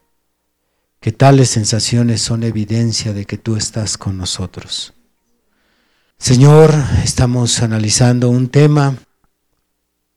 [1.00, 4.94] que tales sensaciones son evidencia de que tú estás con nosotros.
[6.18, 8.98] Señor, estamos analizando un tema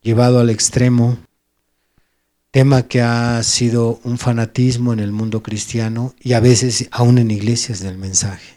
[0.07, 1.19] llevado al extremo,
[2.51, 7.31] tema que ha sido un fanatismo en el mundo cristiano y a veces aún en
[7.31, 8.57] iglesias del mensaje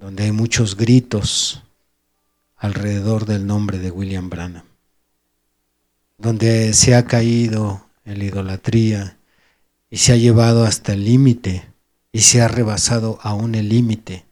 [0.00, 1.62] donde hay muchos gritos
[2.56, 4.64] alrededor del nombre de William Branham,
[6.16, 9.18] donde se ha caído en la idolatría
[9.90, 11.70] y se ha llevado hasta el límite
[12.12, 14.24] y se ha rebasado aún el límite.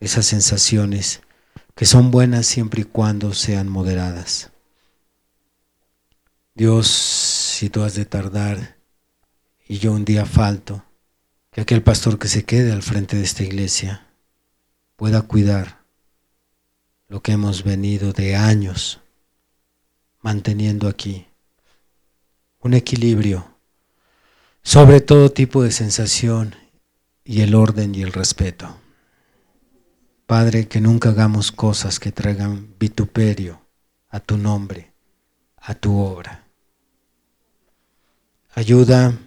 [0.00, 1.22] Esas sensaciones
[1.78, 4.50] que son buenas siempre y cuando sean moderadas.
[6.56, 8.78] Dios, si tú has de tardar
[9.68, 10.84] y yo un día falto,
[11.52, 14.08] que aquel pastor que se quede al frente de esta iglesia
[14.96, 15.78] pueda cuidar
[17.06, 19.00] lo que hemos venido de años
[20.20, 21.28] manteniendo aquí.
[22.58, 23.54] Un equilibrio
[24.64, 26.56] sobre todo tipo de sensación
[27.24, 28.80] y el orden y el respeto.
[30.28, 33.62] Padre, que nunca hagamos cosas que traigan vituperio
[34.10, 34.92] a tu nombre,
[35.56, 36.44] a tu obra.
[38.54, 39.18] Ayuda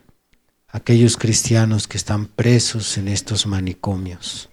[0.67, 4.51] aquellos cristianos que están presos en estos manicomios.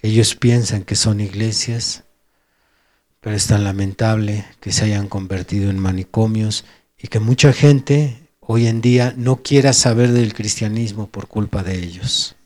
[0.00, 2.04] Ellos piensan que son iglesias,
[3.20, 6.64] pero es tan lamentable que se hayan convertido en manicomios
[6.96, 11.78] y que mucha gente hoy en día no quiera saber del cristianismo por culpa de
[11.78, 12.36] ellos.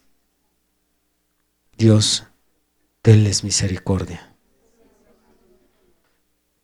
[1.77, 2.25] Dios,
[3.03, 4.35] tenles misericordia.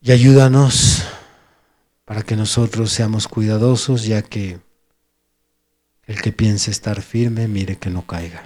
[0.01, 1.05] Y ayúdanos
[2.07, 4.59] para que nosotros seamos cuidadosos, ya que
[6.05, 8.43] el que piense estar firme, mire que no caiga.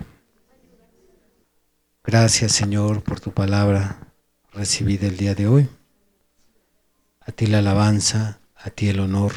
[2.03, 4.13] Gracias Señor por tu palabra
[4.53, 5.69] recibida el día de hoy.
[7.21, 9.33] A ti la alabanza, a ti el honor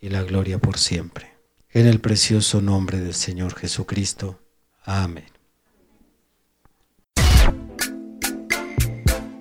[0.00, 1.32] y la gloria por siempre.
[1.70, 4.38] En el precioso nombre del Señor Jesucristo.
[4.84, 5.31] Amén.